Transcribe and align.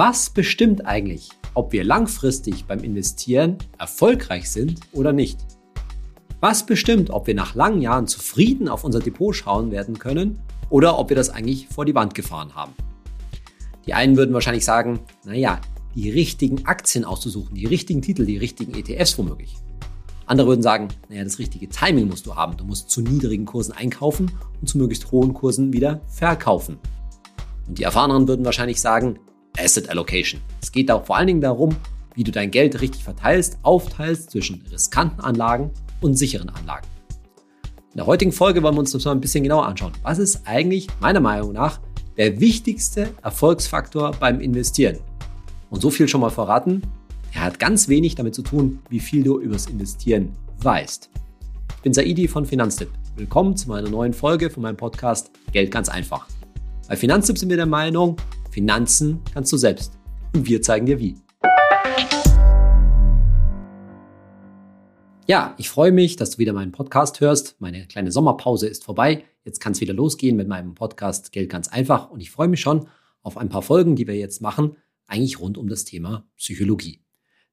Was 0.00 0.30
bestimmt 0.30 0.86
eigentlich, 0.86 1.28
ob 1.54 1.72
wir 1.72 1.82
langfristig 1.82 2.66
beim 2.66 2.84
Investieren 2.84 3.58
erfolgreich 3.80 4.48
sind 4.48 4.78
oder 4.92 5.12
nicht? 5.12 5.40
Was 6.38 6.64
bestimmt, 6.64 7.10
ob 7.10 7.26
wir 7.26 7.34
nach 7.34 7.56
langen 7.56 7.82
Jahren 7.82 8.06
zufrieden 8.06 8.68
auf 8.68 8.84
unser 8.84 9.00
Depot 9.00 9.34
schauen 9.34 9.72
werden 9.72 9.98
können 9.98 10.38
oder 10.70 11.00
ob 11.00 11.08
wir 11.08 11.16
das 11.16 11.30
eigentlich 11.30 11.66
vor 11.66 11.84
die 11.84 11.96
Wand 11.96 12.14
gefahren 12.14 12.54
haben? 12.54 12.74
Die 13.86 13.92
einen 13.92 14.16
würden 14.16 14.32
wahrscheinlich 14.34 14.64
sagen, 14.64 15.00
naja, 15.24 15.60
die 15.96 16.10
richtigen 16.10 16.64
Aktien 16.64 17.04
auszusuchen, 17.04 17.56
die 17.56 17.66
richtigen 17.66 18.00
Titel, 18.00 18.24
die 18.24 18.38
richtigen 18.38 18.74
ETFs 18.74 19.18
womöglich. 19.18 19.56
Andere 20.26 20.46
würden 20.46 20.62
sagen, 20.62 20.86
naja, 21.08 21.24
das 21.24 21.40
richtige 21.40 21.68
Timing 21.68 22.06
musst 22.06 22.24
du 22.24 22.36
haben. 22.36 22.56
Du 22.56 22.64
musst 22.64 22.88
zu 22.88 23.00
niedrigen 23.00 23.46
Kursen 23.46 23.72
einkaufen 23.72 24.30
und 24.60 24.68
zu 24.68 24.78
möglichst 24.78 25.10
hohen 25.10 25.34
Kursen 25.34 25.72
wieder 25.72 26.02
verkaufen. 26.06 26.78
Und 27.66 27.80
die 27.80 27.82
Erfahreneren 27.82 28.28
würden 28.28 28.44
wahrscheinlich 28.44 28.80
sagen, 28.80 29.18
Asset 29.58 29.90
Allocation. 29.90 30.40
Es 30.62 30.72
geht 30.72 30.88
da 30.88 31.00
vor 31.00 31.16
allen 31.16 31.26
Dingen 31.26 31.40
darum, 31.40 31.76
wie 32.14 32.24
du 32.24 32.32
dein 32.32 32.50
Geld 32.50 32.80
richtig 32.80 33.04
verteilst, 33.04 33.58
aufteilst 33.62 34.30
zwischen 34.30 34.64
riskanten 34.70 35.20
Anlagen 35.20 35.70
und 36.00 36.14
sicheren 36.14 36.48
Anlagen. 36.48 36.86
In 37.92 37.98
der 37.98 38.06
heutigen 38.06 38.32
Folge 38.32 38.62
wollen 38.62 38.74
wir 38.74 38.80
uns 38.80 38.92
das 38.92 39.04
mal 39.04 39.12
ein 39.12 39.20
bisschen 39.20 39.42
genauer 39.42 39.66
anschauen. 39.66 39.92
Was 40.02 40.18
ist 40.18 40.42
eigentlich 40.46 40.88
meiner 41.00 41.20
Meinung 41.20 41.52
nach 41.52 41.80
der 42.16 42.40
wichtigste 42.40 43.10
Erfolgsfaktor 43.22 44.12
beim 44.12 44.40
Investieren? 44.40 44.98
Und 45.70 45.80
so 45.80 45.90
viel 45.90 46.08
schon 46.08 46.20
mal 46.20 46.30
verraten, 46.30 46.82
er 47.32 47.42
hat 47.42 47.58
ganz 47.58 47.88
wenig 47.88 48.14
damit 48.14 48.34
zu 48.34 48.42
tun, 48.42 48.80
wie 48.88 49.00
viel 49.00 49.22
du 49.22 49.38
übers 49.38 49.66
Investieren 49.66 50.32
weißt. 50.58 51.10
Ich 51.76 51.82
bin 51.82 51.92
Saidi 51.92 52.26
von 52.26 52.46
Finanztipp. 52.46 52.88
Willkommen 53.16 53.56
zu 53.56 53.68
meiner 53.68 53.88
neuen 53.88 54.12
Folge 54.12 54.50
von 54.50 54.62
meinem 54.62 54.76
Podcast 54.76 55.30
Geld 55.52 55.70
ganz 55.70 55.88
einfach. 55.88 56.26
Bei 56.88 56.96
Finanztipp 56.96 57.36
sind 57.36 57.50
wir 57.50 57.56
der 57.56 57.66
Meinung, 57.66 58.16
Finanzen 58.58 59.20
kannst 59.32 59.52
du 59.52 59.56
selbst. 59.56 59.92
Und 60.34 60.48
wir 60.48 60.60
zeigen 60.60 60.84
dir 60.84 60.98
wie. 60.98 61.14
Ja, 65.28 65.54
ich 65.58 65.70
freue 65.70 65.92
mich, 65.92 66.16
dass 66.16 66.30
du 66.30 66.38
wieder 66.38 66.52
meinen 66.52 66.72
Podcast 66.72 67.20
hörst. 67.20 67.54
Meine 67.60 67.86
kleine 67.86 68.10
Sommerpause 68.10 68.66
ist 68.66 68.82
vorbei. 68.82 69.22
Jetzt 69.44 69.60
kann 69.60 69.74
es 69.74 69.80
wieder 69.80 69.94
losgehen 69.94 70.34
mit 70.34 70.48
meinem 70.48 70.74
Podcast 70.74 71.30
Geld 71.30 71.50
ganz 71.50 71.68
einfach. 71.68 72.10
Und 72.10 72.18
ich 72.18 72.32
freue 72.32 72.48
mich 72.48 72.60
schon 72.60 72.88
auf 73.22 73.36
ein 73.36 73.48
paar 73.48 73.62
Folgen, 73.62 73.94
die 73.94 74.08
wir 74.08 74.16
jetzt 74.16 74.42
machen, 74.42 74.76
eigentlich 75.06 75.38
rund 75.38 75.56
um 75.56 75.68
das 75.68 75.84
Thema 75.84 76.26
Psychologie. 76.36 77.04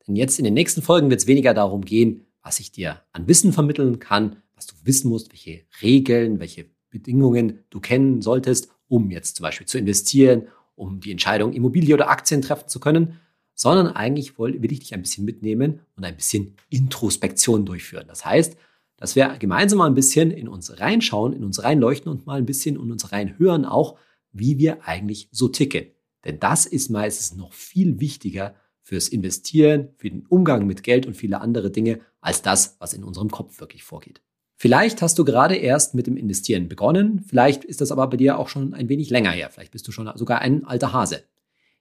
Denn 0.07 0.15
jetzt 0.15 0.39
in 0.39 0.43
den 0.43 0.55
nächsten 0.55 0.81
Folgen 0.81 1.11
wird 1.11 1.21
es 1.21 1.27
weniger 1.27 1.53
darum 1.53 1.85
gehen, 1.85 2.25
was 2.41 2.59
ich 2.59 2.71
dir 2.71 3.01
an 3.11 3.27
Wissen 3.27 3.53
vermitteln 3.53 3.99
kann, 3.99 4.37
was 4.55 4.65
du 4.65 4.73
wissen 4.81 5.09
musst, 5.09 5.31
welche 5.31 5.65
Regeln, 5.83 6.39
welche 6.39 6.65
Bedingungen 6.89 7.59
du 7.69 7.79
kennen 7.79 8.23
solltest, 8.23 8.69
um 8.87 9.11
jetzt 9.11 9.35
zum 9.35 9.43
Beispiel 9.43 9.67
zu 9.67 9.77
investieren, 9.77 10.47
um 10.75 10.99
die 10.99 11.11
Entscheidung 11.11 11.53
Immobilie 11.53 11.93
oder 11.93 12.09
Aktien 12.09 12.41
treffen 12.41 12.67
zu 12.67 12.79
können, 12.79 13.19
sondern 13.53 13.87
eigentlich 13.87 14.37
will, 14.37 14.63
ich 14.63 14.79
dich 14.79 14.93
ein 14.93 15.01
bisschen 15.01 15.25
mitnehmen 15.25 15.79
und 15.95 16.03
ein 16.03 16.15
bisschen 16.15 16.55
Introspektion 16.69 17.65
durchführen. 17.65 18.05
Das 18.07 18.25
heißt, 18.25 18.57
dass 18.97 19.15
wir 19.15 19.27
gemeinsam 19.39 19.79
mal 19.79 19.87
ein 19.87 19.95
bisschen 19.95 20.31
in 20.31 20.47
uns 20.47 20.79
reinschauen, 20.79 21.33
in 21.33 21.43
uns 21.43 21.63
reinleuchten 21.63 22.11
und 22.11 22.25
mal 22.25 22.37
ein 22.37 22.45
bisschen 22.45 22.75
in 22.75 22.91
uns 22.91 23.11
reinhören 23.11 23.65
auch, 23.65 23.97
wie 24.31 24.57
wir 24.57 24.87
eigentlich 24.87 25.29
so 25.31 25.47
ticken. 25.47 25.87
Denn 26.23 26.39
das 26.39 26.65
ist 26.65 26.89
meistens 26.89 27.37
noch 27.37 27.53
viel 27.53 27.99
wichtiger 27.99 28.55
fürs 28.81 29.07
Investieren, 29.07 29.89
für 29.95 30.09
den 30.09 30.25
Umgang 30.27 30.67
mit 30.67 30.83
Geld 30.83 31.05
und 31.05 31.15
viele 31.15 31.41
andere 31.41 31.71
Dinge, 31.71 32.01
als 32.21 32.41
das, 32.41 32.77
was 32.79 32.93
in 32.93 33.03
unserem 33.03 33.29
Kopf 33.29 33.59
wirklich 33.59 33.83
vorgeht. 33.83 34.21
Vielleicht 34.65 35.01
hast 35.01 35.19
du 35.19 35.25
gerade 35.25 35.55
erst 35.55 35.93
mit 35.93 36.07
dem 36.07 36.17
Investieren 36.17 36.67
begonnen, 36.67 37.23
vielleicht 37.27 37.63
ist 37.63 37.81
das 37.81 37.91
aber 37.91 38.07
bei 38.07 38.17
dir 38.17 38.39
auch 38.39 38.49
schon 38.49 38.73
ein 38.73 38.89
wenig 38.89 39.11
länger 39.11 39.31
her, 39.31 39.49
vielleicht 39.51 39.71
bist 39.71 39.87
du 39.87 39.91
schon 39.91 40.11
sogar 40.15 40.39
ein 40.39 40.65
alter 40.65 40.91
Hase. 40.91 41.23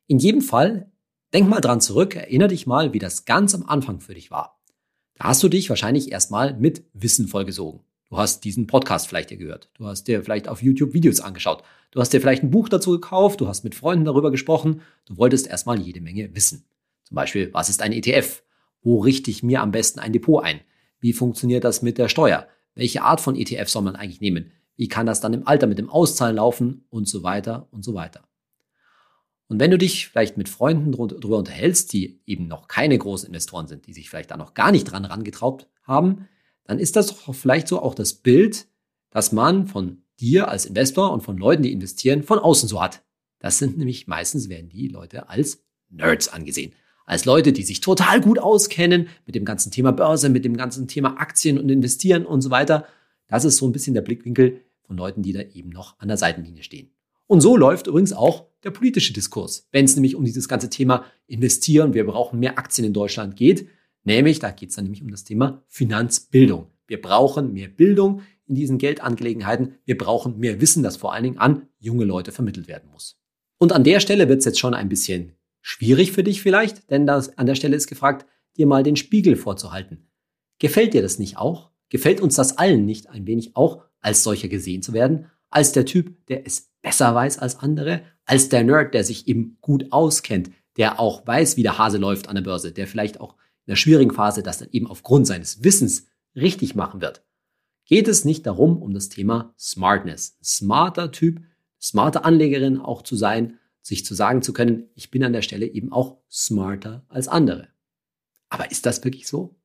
In 0.07 0.19
jedem 0.19 0.43
Fall 0.43 0.91
Denk 1.35 1.49
mal 1.49 1.61
dran 1.61 1.81
zurück, 1.81 2.15
erinnere 2.15 2.47
dich 2.47 2.65
mal, 2.65 2.93
wie 2.93 3.01
das 3.01 3.25
ganz 3.25 3.57
am 3.57 3.65
Anfang 3.67 3.99
für 3.99 4.15
dich 4.15 4.31
war. 4.31 4.61
Da 5.17 5.25
hast 5.25 5.43
du 5.43 5.49
dich 5.49 5.69
wahrscheinlich 5.69 6.13
erstmal 6.13 6.55
mit 6.55 6.85
Wissen 6.93 7.27
vollgesogen. 7.27 7.81
Du 8.09 8.19
hast 8.19 8.45
diesen 8.45 8.69
Podcast 8.69 9.09
vielleicht 9.09 9.31
hier 9.31 9.39
gehört. 9.39 9.69
Du 9.75 9.87
hast 9.87 10.05
dir 10.05 10.23
vielleicht 10.23 10.47
auf 10.47 10.63
YouTube 10.63 10.95
Videos 10.95 11.19
angeschaut. 11.19 11.65
Du 11.91 12.01
hast 12.01 12.13
dir 12.13 12.21
vielleicht 12.21 12.45
ein 12.45 12.53
Buch 12.53 12.69
dazu 12.69 12.93
gekauft. 12.93 13.41
Du 13.41 13.49
hast 13.49 13.65
mit 13.65 13.75
Freunden 13.75 14.05
darüber 14.05 14.31
gesprochen. 14.31 14.83
Du 15.07 15.17
wolltest 15.17 15.49
erstmal 15.49 15.81
jede 15.81 16.01
Menge 16.01 16.33
wissen. 16.37 16.67
Zum 17.03 17.17
Beispiel, 17.17 17.53
was 17.53 17.69
ist 17.69 17.83
ein 17.83 17.93
ETF? 17.93 18.45
Wo 18.81 19.01
richte 19.01 19.33
ich 19.33 19.43
mir 19.43 19.61
am 19.61 19.73
besten 19.73 19.99
ein 19.99 20.13
Depot 20.13 20.45
ein? 20.45 20.61
Wie 21.01 21.13
funktioniert 21.13 21.65
das 21.65 21.83
mit 21.83 21.99
der 21.99 22.09
Steuer? 22.09 22.47
Welche 22.75 23.03
Art 23.03 23.21
von 23.21 23.37
ETF 23.37 23.69
soll 23.69 23.83
man 23.83 23.97
eigentlich 23.97 24.21
nehmen? 24.21 24.53
Wie 24.77 24.89
kann 24.89 25.07
das 25.07 25.21
dann 25.21 25.35
im 25.35 25.47
Alter 25.47 25.67
mit 25.67 25.79
dem 25.79 25.91
Auszahlen 25.91 26.37
laufen? 26.37 26.87
Und 26.91 27.09
so 27.09 27.23
weiter 27.23 27.69
und 27.71 27.85
so 27.85 27.95
weiter. 27.95 28.29
Und 29.47 29.61
wenn 29.61 29.71
du 29.71 29.79
dich 29.79 30.09
vielleicht 30.09 30.37
mit 30.37 30.49
Freunden 30.49 30.93
darüber 30.93 31.39
unterhältst, 31.39 31.93
die 31.93 32.21
eben 32.27 32.49
noch 32.49 32.67
keine 32.67 32.97
großen 32.99 33.27
Investoren 33.27 33.67
sind, 33.67 33.87
die 33.87 33.93
sich 33.93 34.09
vielleicht 34.09 34.31
da 34.31 34.37
noch 34.37 34.55
gar 34.55 34.73
nicht 34.73 34.85
dran 34.85 35.05
herangetraut 35.05 35.69
haben, 35.83 36.29
dann 36.65 36.79
ist 36.79 36.97
das 36.97 37.09
doch 37.09 37.35
vielleicht 37.35 37.69
so 37.69 37.81
auch 37.81 37.95
das 37.95 38.15
Bild, 38.15 38.67
das 39.11 39.33
man 39.33 39.67
von 39.67 40.03
dir 40.19 40.49
als 40.49 40.65
Investor 40.65 41.13
und 41.13 41.23
von 41.23 41.37
Leuten, 41.37 41.63
die 41.63 41.73
investieren, 41.73 42.23
von 42.23 42.39
außen 42.39 42.69
so 42.69 42.83
hat. 42.83 43.05
Das 43.39 43.59
sind 43.59 43.77
nämlich 43.77 44.07
meistens 44.07 44.49
werden 44.49 44.71
die 44.71 44.89
Leute 44.89 45.29
als 45.29 45.63
Nerds 45.91 46.29
angesehen. 46.29 46.73
Als 47.05 47.25
Leute, 47.25 47.53
die 47.53 47.63
sich 47.63 47.81
total 47.81 48.21
gut 48.21 48.39
auskennen 48.39 49.09
mit 49.27 49.35
dem 49.35 49.45
ganzen 49.45 49.71
Thema 49.71 49.93
Börse, 49.93 50.29
mit 50.29 50.45
dem 50.45 50.57
ganzen 50.57 50.89
Thema 50.89 51.21
Aktien 51.21 51.59
und 51.59 51.69
Investieren 51.69 52.25
und 52.25 52.41
so 52.41 52.51
weiter. 52.51 52.87
Das 53.29 53.45
ist 53.45 53.57
so 53.57 53.67
ein 53.67 53.73
bisschen 53.73 53.95
der 53.95 54.03
Blickwinkel 54.03 54.63
von 54.83 54.97
Leuten, 54.97 55.23
die 55.23 55.33
da 55.33 55.41
eben 55.41 55.71
noch 55.71 55.99
an 55.99 56.09
der 56.09 56.17
Seitenlinie 56.17 56.63
stehen. 56.63 56.91
Und 57.27 57.41
so 57.41 57.57
läuft 57.57 57.87
übrigens 57.87 58.13
auch 58.13 58.47
der 58.63 58.71
politische 58.71 59.13
Diskurs, 59.13 59.69
wenn 59.73 59.85
es 59.85 59.97
nämlich 59.97 60.15
um 60.15 60.25
dieses 60.25 60.49
ganze 60.49 60.71
Thema 60.71 61.05
Investieren, 61.27 61.95
wir 61.95 62.07
brauchen 62.07 62.39
mehr 62.39 62.59
Aktien 62.59 62.87
in 62.87 62.93
Deutschland 62.93 63.37
geht. 63.37 63.69
Nämlich, 64.05 64.39
da 64.39 64.51
geht 64.51 64.71
es 64.71 64.77
dann 64.77 64.85
nämlich 64.85 65.03
um 65.03 65.11
das 65.11 65.25
Thema 65.25 65.63
Finanzbildung. 65.69 66.69
Wir 66.87 67.01
brauchen 67.01 67.53
mehr 67.53 67.69
Bildung 67.69 68.21
in 68.47 68.55
diesen 68.55 68.77
Geldangelegenheiten. 68.77 69.75
Wir 69.85 69.97
brauchen 69.97 70.39
mehr 70.39 70.61
Wissen, 70.61 70.83
das 70.83 70.99
vor 70.99 71.15
allen 71.15 71.25
Dingen 71.25 71.39
an 71.39 71.69
junge 71.79 72.05
Leute 72.05 72.33
vermittelt 72.33 72.69
werden 72.69 72.91
muss. 72.91 73.19
Und 73.59 73.73
an 73.73 73.85
der 73.85 74.01
Stelle 74.01 74.29
wird 74.29 74.41
es 74.41 74.45
jetzt 74.45 74.59
schon 74.59 74.75
ein 74.75 74.91
bisschen 74.91 75.33
schwierig 75.65 76.13
für 76.13 76.23
dich 76.23 76.43
vielleicht, 76.43 76.91
denn 76.91 77.07
das, 77.07 77.39
an 77.39 77.47
der 77.47 77.55
Stelle 77.55 77.75
ist 77.75 77.87
gefragt, 77.87 78.27
dir 78.59 78.67
mal 78.67 78.83
den 78.83 78.97
Spiegel 78.97 79.35
vorzuhalten. 79.35 80.11
Gefällt 80.59 80.93
dir 80.93 81.01
das 81.01 81.19
nicht 81.19 81.39
auch? 81.39 81.71
Gefällt 81.89 82.21
uns 82.21 82.35
das 82.35 82.59
allen 82.59 82.85
nicht 82.85 83.09
ein 83.09 83.27
wenig 83.27 83.57
auch, 83.57 83.83
als 84.01 84.23
solcher 84.23 84.49
gesehen 84.49 84.83
zu 84.83 84.93
werden? 84.93 85.31
Als 85.49 85.73
der 85.73 85.87
Typ, 85.87 86.27
der 86.27 86.47
es 86.47 86.71
besser 86.83 87.15
weiß 87.15 87.39
als 87.39 87.59
andere, 87.59 88.03
als 88.27 88.51
der 88.51 88.63
Nerd, 88.63 88.93
der 88.93 89.05
sich 89.05 89.27
eben 89.27 89.57
gut 89.63 89.91
auskennt, 89.91 90.51
der 90.77 91.01
auch 91.01 91.27
weiß, 91.27 91.57
wie 91.57 91.63
der 91.63 91.79
Hase 91.79 91.97
läuft 91.97 92.29
an 92.29 92.35
der 92.35 92.43
Börse, 92.43 92.71
der 92.71 92.87
vielleicht 92.87 93.19
auch 93.19 93.33
in 93.33 93.71
der 93.71 93.77
schwierigen 93.77 94.13
Phase 94.13 94.43
das 94.43 94.59
dann 94.59 94.69
eben 94.71 94.87
aufgrund 94.87 95.27
seines 95.27 95.65
Wissens 95.65 96.09
richtig 96.37 96.75
machen 96.75 97.01
wird. 97.01 97.25
Geht 97.87 98.09
es 98.09 98.27
nicht 98.27 98.47
darum, 98.47 98.83
um 98.83 98.93
das 98.93 99.09
Thema 99.09 99.55
Smartness. 99.59 100.37
Smarter 100.45 101.11
Typ, 101.11 101.41
smarte 101.81 102.25
Anlegerin 102.25 102.79
auch 102.79 103.01
zu 103.01 103.17
sein, 103.17 103.59
sich 103.85 104.05
zu 104.05 104.15
sagen 104.15 104.43
zu 104.43 104.53
können, 104.53 104.89
ich 104.95 105.11
bin 105.11 105.23
an 105.23 105.35
der 105.35 105.43
Stelle 105.43 105.67
eben 105.67 105.93
auch 105.93 106.19
smarter 106.31 107.05
als 107.09 107.29
andere. 107.29 107.69
Aber 108.49 108.71
ist 108.71 108.87
das 108.87 109.05
wirklich 109.05 109.29
so? 109.29 109.57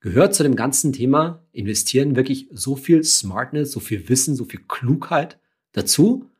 Gehört 0.00 0.34
zu 0.34 0.42
dem 0.42 0.56
ganzen 0.56 0.92
Thema 0.92 1.44
Investieren 1.52 2.16
wirklich 2.16 2.48
so 2.50 2.76
viel 2.76 3.04
Smartness, 3.04 3.72
so 3.72 3.80
viel 3.80 4.08
Wissen, 4.08 4.34
so 4.36 4.44
viel 4.44 4.60
Klugheit 4.66 5.38
dazu? 5.72 6.30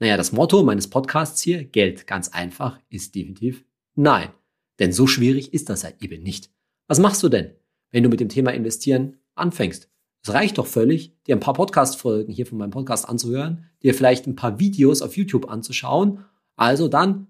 Naja, 0.00 0.16
das 0.16 0.32
Motto 0.32 0.62
meines 0.62 0.88
Podcasts 0.88 1.40
hier, 1.40 1.64
Geld 1.64 2.06
ganz 2.06 2.28
einfach, 2.28 2.78
ist 2.90 3.14
definitiv 3.14 3.64
nein. 3.94 4.28
Denn 4.78 4.92
so 4.92 5.06
schwierig 5.06 5.54
ist 5.54 5.70
das 5.70 5.82
ja 5.82 5.90
eben 6.00 6.22
nicht. 6.22 6.50
Was 6.88 6.98
machst 6.98 7.22
du 7.22 7.30
denn, 7.30 7.52
wenn 7.90 8.02
du 8.02 8.10
mit 8.10 8.20
dem 8.20 8.28
Thema 8.28 8.52
Investieren 8.52 9.16
anfängst? 9.34 9.88
Es 10.22 10.34
reicht 10.34 10.58
doch 10.58 10.66
völlig, 10.66 11.14
dir 11.26 11.36
ein 11.36 11.40
paar 11.40 11.54
Podcast-Folgen 11.54 12.32
hier 12.32 12.46
von 12.46 12.58
meinem 12.58 12.70
Podcast 12.70 13.08
anzuhören, 13.08 13.70
dir 13.82 13.94
vielleicht 13.94 14.26
ein 14.26 14.36
paar 14.36 14.58
Videos 14.58 15.00
auf 15.00 15.16
YouTube 15.16 15.48
anzuschauen. 15.48 16.24
Also 16.56 16.88
dann 16.88 17.28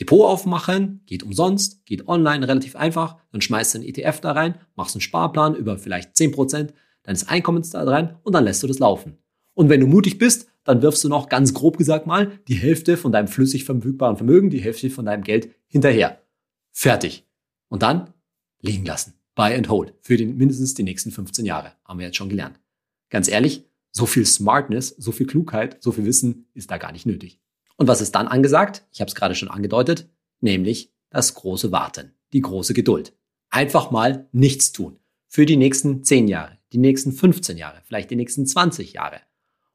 Depot 0.00 0.24
aufmachen, 0.24 1.02
geht 1.06 1.22
umsonst, 1.22 1.84
geht 1.84 2.06
online, 2.06 2.46
relativ 2.46 2.76
einfach. 2.76 3.16
Dann 3.32 3.40
schmeißt 3.40 3.74
du 3.74 3.78
einen 3.78 3.88
ETF 3.88 4.20
da 4.20 4.32
rein, 4.32 4.54
machst 4.76 4.94
einen 4.94 5.00
Sparplan 5.00 5.56
über 5.56 5.76
vielleicht 5.76 6.14
10% 6.14 6.70
deines 7.02 7.28
Einkommens 7.28 7.70
da 7.70 7.82
rein 7.82 8.16
und 8.22 8.34
dann 8.34 8.44
lässt 8.44 8.62
du 8.62 8.66
das 8.66 8.78
laufen. 8.78 9.18
Und 9.54 9.68
wenn 9.68 9.80
du 9.80 9.86
mutig 9.86 10.18
bist, 10.18 10.48
dann 10.62 10.82
wirfst 10.82 11.02
du 11.02 11.08
noch 11.08 11.28
ganz 11.28 11.52
grob 11.52 11.78
gesagt 11.78 12.06
mal 12.06 12.38
die 12.46 12.54
Hälfte 12.54 12.96
von 12.96 13.10
deinem 13.10 13.26
flüssig 13.26 13.64
verfügbaren 13.64 14.16
Vermögen, 14.16 14.50
die 14.50 14.60
Hälfte 14.60 14.90
von 14.90 15.06
deinem 15.06 15.24
Geld 15.24 15.50
hinterher. 15.66 16.22
Fertig. 16.70 17.26
Und 17.68 17.82
dann 17.82 18.12
liegen 18.60 18.84
lassen. 18.84 19.14
Buy 19.34 19.54
and 19.54 19.68
hold. 19.68 19.94
Für 20.00 20.16
den, 20.16 20.36
mindestens 20.36 20.74
die 20.74 20.82
nächsten 20.82 21.10
15 21.10 21.44
Jahre. 21.44 21.72
Haben 21.84 21.98
wir 21.98 22.06
jetzt 22.06 22.16
schon 22.16 22.28
gelernt. 22.28 22.60
Ganz 23.08 23.28
ehrlich, 23.28 23.64
so 23.90 24.06
viel 24.06 24.26
Smartness, 24.26 24.88
so 24.98 25.10
viel 25.10 25.26
Klugheit, 25.26 25.82
so 25.82 25.90
viel 25.90 26.04
Wissen 26.04 26.46
ist 26.54 26.70
da 26.70 26.76
gar 26.76 26.92
nicht 26.92 27.06
nötig. 27.06 27.40
Und 27.78 27.88
was 27.88 28.02
ist 28.02 28.14
dann 28.14 28.28
angesagt? 28.28 28.84
Ich 28.92 29.00
habe 29.00 29.08
es 29.08 29.14
gerade 29.14 29.34
schon 29.34 29.48
angedeutet, 29.48 30.10
nämlich 30.40 30.92
das 31.08 31.32
große 31.32 31.72
Warten, 31.72 32.12
die 32.34 32.42
große 32.42 32.74
Geduld. 32.74 33.14
Einfach 33.48 33.90
mal 33.90 34.28
nichts 34.32 34.72
tun. 34.72 34.98
Für 35.26 35.46
die 35.46 35.56
nächsten 35.56 36.04
10 36.04 36.28
Jahre, 36.28 36.58
die 36.74 36.78
nächsten 36.78 37.12
15 37.12 37.56
Jahre, 37.56 37.80
vielleicht 37.86 38.10
die 38.10 38.16
nächsten 38.16 38.46
20 38.46 38.92
Jahre. 38.92 39.22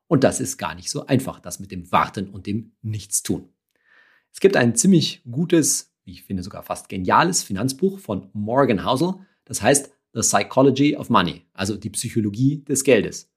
Und 0.06 0.24
das 0.24 0.40
ist 0.40 0.58
gar 0.58 0.76
nicht 0.76 0.92
so 0.92 1.08
einfach, 1.08 1.40
das 1.40 1.60
mit 1.60 1.72
dem 1.72 1.92
Warten 1.92 2.30
und 2.30 2.46
dem 2.46 2.74
Nichtstun. 2.84 3.50
Es 4.32 4.40
gibt 4.40 4.56
ein 4.56 4.76
ziemlich 4.76 5.24
gutes 5.30 5.94
ich 6.06 6.24
finde 6.24 6.44
sogar 6.44 6.64
fast 6.64 6.90
geniales 6.90 7.44
Finanzbuch 7.44 8.00
von 8.00 8.30
Morgan 8.34 8.86
Housel. 8.86 9.16
Das 9.46 9.62
heißt 9.62 9.92
The 10.14 10.22
Psychology 10.22 10.96
of 10.96 11.10
Money, 11.10 11.46
also 11.54 11.76
die 11.76 11.90
Psychologie 11.90 12.64
des 12.64 12.84
Geldes. 12.84 13.33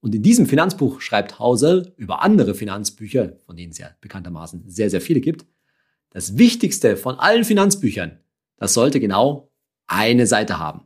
Und 0.00 0.14
in 0.14 0.22
diesem 0.22 0.46
Finanzbuch 0.46 1.00
schreibt 1.00 1.38
Housel 1.38 1.92
über 1.96 2.22
andere 2.22 2.54
Finanzbücher, 2.54 3.36
von 3.44 3.56
denen 3.56 3.72
es 3.72 3.78
ja 3.78 3.90
bekanntermaßen 4.00 4.64
sehr, 4.66 4.90
sehr 4.90 5.00
viele 5.00 5.20
gibt. 5.20 5.46
Das 6.10 6.38
Wichtigste 6.38 6.96
von 6.96 7.16
allen 7.16 7.44
Finanzbüchern, 7.44 8.18
das 8.56 8.74
sollte 8.74 8.98
genau 8.98 9.52
eine 9.86 10.26
Seite 10.26 10.58
haben. 10.58 10.80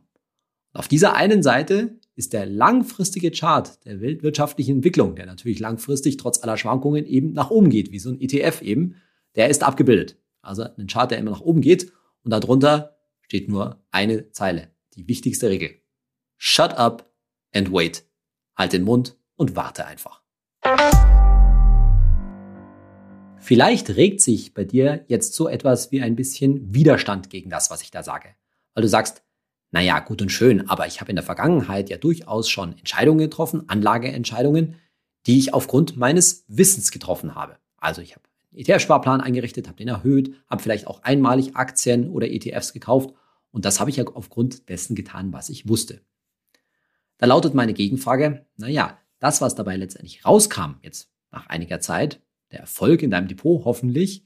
Und 0.73 0.79
auf 0.79 0.87
dieser 0.87 1.15
einen 1.15 1.43
Seite 1.43 1.99
ist 2.15 2.33
der 2.33 2.45
langfristige 2.45 3.31
Chart 3.31 3.83
der 3.85 4.01
weltwirtschaftlichen 4.01 4.77
Entwicklung, 4.77 5.15
der 5.15 5.25
natürlich 5.25 5.59
langfristig 5.59 6.17
trotz 6.17 6.41
aller 6.43 6.57
Schwankungen 6.57 7.05
eben 7.05 7.33
nach 7.33 7.49
oben 7.49 7.69
geht, 7.69 7.91
wie 7.91 7.99
so 7.99 8.09
ein 8.09 8.19
ETF 8.21 8.61
eben, 8.61 8.95
der 9.35 9.49
ist 9.49 9.63
abgebildet. 9.63 10.17
Also 10.41 10.63
ein 10.63 10.87
Chart, 10.87 11.09
der 11.09 11.17
immer 11.17 11.31
nach 11.31 11.41
oben 11.41 11.61
geht 11.61 11.91
und 12.23 12.31
darunter 12.31 12.97
steht 13.21 13.49
nur 13.49 13.83
eine 13.91 14.31
Zeile, 14.31 14.69
die 14.95 15.07
wichtigste 15.07 15.49
Regel. 15.49 15.71
Shut 16.37 16.73
up 16.73 17.11
and 17.53 17.71
wait. 17.71 18.05
Halt 18.57 18.71
den 18.71 18.83
Mund 18.83 19.17
und 19.35 19.55
warte 19.55 19.85
einfach. 19.85 20.21
Vielleicht 23.37 23.89
regt 23.91 24.21
sich 24.21 24.53
bei 24.53 24.63
dir 24.63 25.03
jetzt 25.07 25.33
so 25.33 25.47
etwas 25.47 25.91
wie 25.91 26.01
ein 26.01 26.15
bisschen 26.15 26.73
Widerstand 26.73 27.29
gegen 27.29 27.49
das, 27.49 27.69
was 27.69 27.81
ich 27.81 27.91
da 27.91 28.01
sage. 28.01 28.29
Weil 28.73 28.81
du 28.81 28.87
sagst, 28.87 29.23
naja, 29.71 29.99
gut 29.99 30.21
und 30.21 30.31
schön, 30.31 30.69
aber 30.69 30.87
ich 30.87 31.01
habe 31.01 31.11
in 31.11 31.17
der 31.17 31.25
Vergangenheit 31.25 31.89
ja 31.89 31.97
durchaus 31.97 32.49
schon 32.49 32.77
Entscheidungen 32.77 33.19
getroffen, 33.19 33.67
Anlageentscheidungen, 33.67 34.75
die 35.27 35.37
ich 35.37 35.53
aufgrund 35.53 35.97
meines 35.97 36.45
Wissens 36.47 36.91
getroffen 36.91 37.35
habe. 37.35 37.57
Also 37.77 38.01
ich 38.01 38.15
habe 38.15 38.23
einen 38.51 38.61
ETF-Sparplan 38.61 39.21
eingerichtet, 39.21 39.67
habe 39.67 39.77
den 39.77 39.89
erhöht, 39.89 40.33
habe 40.49 40.63
vielleicht 40.63 40.87
auch 40.87 41.03
einmalig 41.03 41.55
Aktien 41.55 42.09
oder 42.09 42.31
ETFs 42.31 42.71
gekauft 42.71 43.13
und 43.51 43.65
das 43.65 43.79
habe 43.79 43.89
ich 43.89 43.97
ja 43.97 44.05
aufgrund 44.07 44.69
dessen 44.69 44.95
getan, 44.95 45.33
was 45.33 45.49
ich 45.49 45.67
wusste. 45.67 46.01
Da 47.17 47.25
lautet 47.25 47.53
meine 47.53 47.73
Gegenfrage, 47.73 48.45
naja, 48.57 48.97
das, 49.19 49.41
was 49.41 49.55
dabei 49.55 49.77
letztendlich 49.77 50.25
rauskam, 50.25 50.75
jetzt 50.81 51.09
nach 51.31 51.47
einiger 51.47 51.79
Zeit, 51.79 52.21
der 52.51 52.59
Erfolg 52.59 53.01
in 53.01 53.11
deinem 53.11 53.27
Depot 53.27 53.65
hoffentlich, 53.65 54.25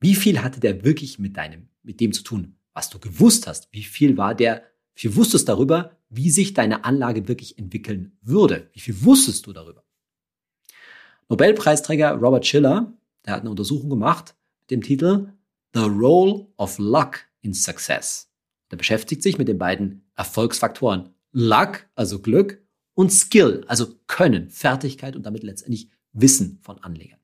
wie 0.00 0.14
viel 0.14 0.42
hatte 0.42 0.60
der 0.60 0.84
wirklich 0.84 1.18
mit 1.18 1.36
deinem, 1.36 1.68
mit 1.82 2.00
dem 2.00 2.12
zu 2.12 2.22
tun, 2.22 2.56
was 2.72 2.90
du 2.90 2.98
gewusst 2.98 3.46
hast? 3.46 3.68
Wie 3.72 3.84
viel 3.84 4.16
war 4.16 4.34
der 4.34 4.64
wie 4.94 5.00
viel 5.00 5.16
wusstest 5.16 5.48
darüber, 5.48 5.96
wie 6.08 6.30
sich 6.30 6.54
deine 6.54 6.84
Anlage 6.84 7.26
wirklich 7.26 7.58
entwickeln 7.58 8.16
würde? 8.22 8.70
Wie 8.72 8.80
viel 8.80 9.04
wusstest 9.04 9.46
du 9.46 9.52
darüber? 9.52 9.84
Nobelpreisträger 11.28 12.12
Robert 12.12 12.46
Schiller, 12.46 12.92
der 13.24 13.34
hat 13.34 13.40
eine 13.40 13.50
Untersuchung 13.50 13.90
gemacht 13.90 14.36
mit 14.60 14.70
dem 14.70 14.82
Titel 14.82 15.32
The 15.74 15.80
Role 15.80 16.46
of 16.56 16.78
Luck 16.78 17.20
in 17.40 17.54
Success. 17.54 18.30
Der 18.70 18.76
beschäftigt 18.76 19.22
sich 19.22 19.38
mit 19.38 19.48
den 19.48 19.58
beiden 19.58 20.04
Erfolgsfaktoren 20.14 21.10
Luck, 21.34 21.86
also 21.96 22.20
Glück, 22.20 22.62
und 22.94 23.10
Skill, 23.10 23.64
also 23.66 23.86
Können, 24.06 24.50
Fertigkeit 24.50 25.16
und 25.16 25.26
damit 25.26 25.42
letztendlich 25.42 25.90
Wissen 26.12 26.60
von 26.62 26.78
Anlegern. 26.78 27.18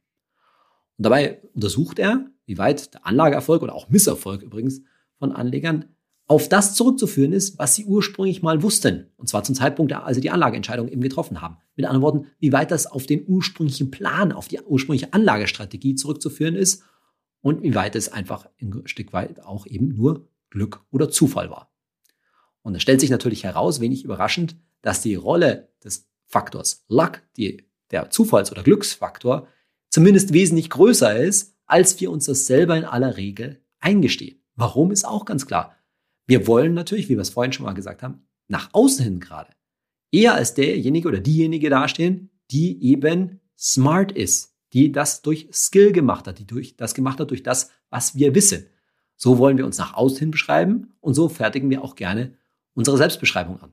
Und 0.98 1.04
dabei 1.04 1.40
untersucht 1.54 2.00
er, 2.00 2.26
wie 2.44 2.58
weit 2.58 2.92
der 2.92 3.06
Anlageerfolg 3.06 3.62
oder 3.62 3.74
auch 3.74 3.88
Misserfolg 3.88 4.42
übrigens 4.42 4.82
von 5.18 5.30
Anlegern 5.32 5.84
auf 6.26 6.48
das 6.48 6.74
zurückzuführen 6.74 7.32
ist, 7.32 7.58
was 7.58 7.76
sie 7.76 7.84
ursprünglich 7.84 8.42
mal 8.42 8.62
wussten. 8.62 9.06
Und 9.16 9.28
zwar 9.28 9.44
zum 9.44 9.54
Zeitpunkt, 9.54 9.92
als 9.92 10.16
sie 10.16 10.20
die 10.20 10.30
Anlageentscheidung 10.30 10.88
eben 10.88 11.00
getroffen 11.00 11.40
haben. 11.40 11.58
Mit 11.76 11.86
anderen 11.86 12.02
Worten, 12.02 12.26
wie 12.40 12.52
weit 12.52 12.70
das 12.70 12.86
auf 12.86 13.06
den 13.06 13.24
ursprünglichen 13.26 13.90
Plan, 13.90 14.32
auf 14.32 14.48
die 14.48 14.60
ursprüngliche 14.60 15.12
Anlagestrategie 15.12 15.94
zurückzuführen 15.94 16.56
ist 16.56 16.82
und 17.42 17.62
wie 17.62 17.74
weit 17.74 17.96
es 17.96 18.12
einfach 18.12 18.48
ein 18.60 18.82
Stück 18.86 19.12
weit 19.12 19.44
auch 19.44 19.66
eben 19.66 19.94
nur 19.94 20.28
Glück 20.50 20.84
oder 20.90 21.10
Zufall 21.10 21.50
war. 21.50 21.72
Und 22.62 22.74
es 22.74 22.82
stellt 22.82 23.00
sich 23.00 23.10
natürlich 23.10 23.44
heraus, 23.44 23.80
wenig 23.80 24.04
überraschend, 24.04 24.56
dass 24.82 25.02
die 25.02 25.14
Rolle 25.14 25.72
des 25.82 26.08
Faktors 26.26 26.84
Luck, 26.88 27.22
die, 27.36 27.66
der 27.90 28.10
Zufalls- 28.10 28.52
oder 28.52 28.62
Glücksfaktor, 28.62 29.48
zumindest 29.88 30.32
wesentlich 30.32 30.70
größer 30.70 31.16
ist, 31.16 31.56
als 31.66 32.00
wir 32.00 32.10
uns 32.10 32.26
das 32.26 32.46
selber 32.46 32.76
in 32.76 32.84
aller 32.84 33.16
Regel 33.16 33.64
eingestehen. 33.80 34.42
Warum 34.54 34.90
ist 34.90 35.04
auch 35.04 35.24
ganz 35.24 35.46
klar. 35.46 35.76
Wir 36.26 36.46
wollen 36.46 36.74
natürlich, 36.74 37.08
wie 37.08 37.16
wir 37.16 37.22
es 37.22 37.30
vorhin 37.30 37.52
schon 37.52 37.66
mal 37.66 37.72
gesagt 37.72 38.02
haben, 38.02 38.26
nach 38.46 38.70
außen 38.72 39.04
hin 39.04 39.20
gerade 39.20 39.52
eher 40.12 40.34
als 40.34 40.54
derjenige 40.54 41.08
oder 41.08 41.20
diejenige 41.20 41.70
dastehen, 41.70 42.30
die 42.50 42.82
eben 42.84 43.40
smart 43.58 44.12
ist, 44.12 44.54
die 44.72 44.92
das 44.92 45.22
durch 45.22 45.48
Skill 45.52 45.92
gemacht 45.92 46.26
hat, 46.26 46.38
die 46.38 46.46
durch 46.46 46.76
das 46.76 46.94
gemacht 46.94 47.20
hat 47.20 47.30
durch 47.30 47.42
das, 47.42 47.70
was 47.90 48.14
wir 48.14 48.34
wissen. 48.34 48.66
So 49.16 49.38
wollen 49.38 49.58
wir 49.58 49.66
uns 49.66 49.78
nach 49.78 49.94
außen 49.94 50.18
hin 50.18 50.30
beschreiben 50.30 50.94
und 51.00 51.14
so 51.14 51.28
fertigen 51.28 51.70
wir 51.70 51.82
auch 51.82 51.94
gerne 51.94 52.36
unsere 52.74 52.96
Selbstbeschreibung 52.96 53.60
an. 53.60 53.72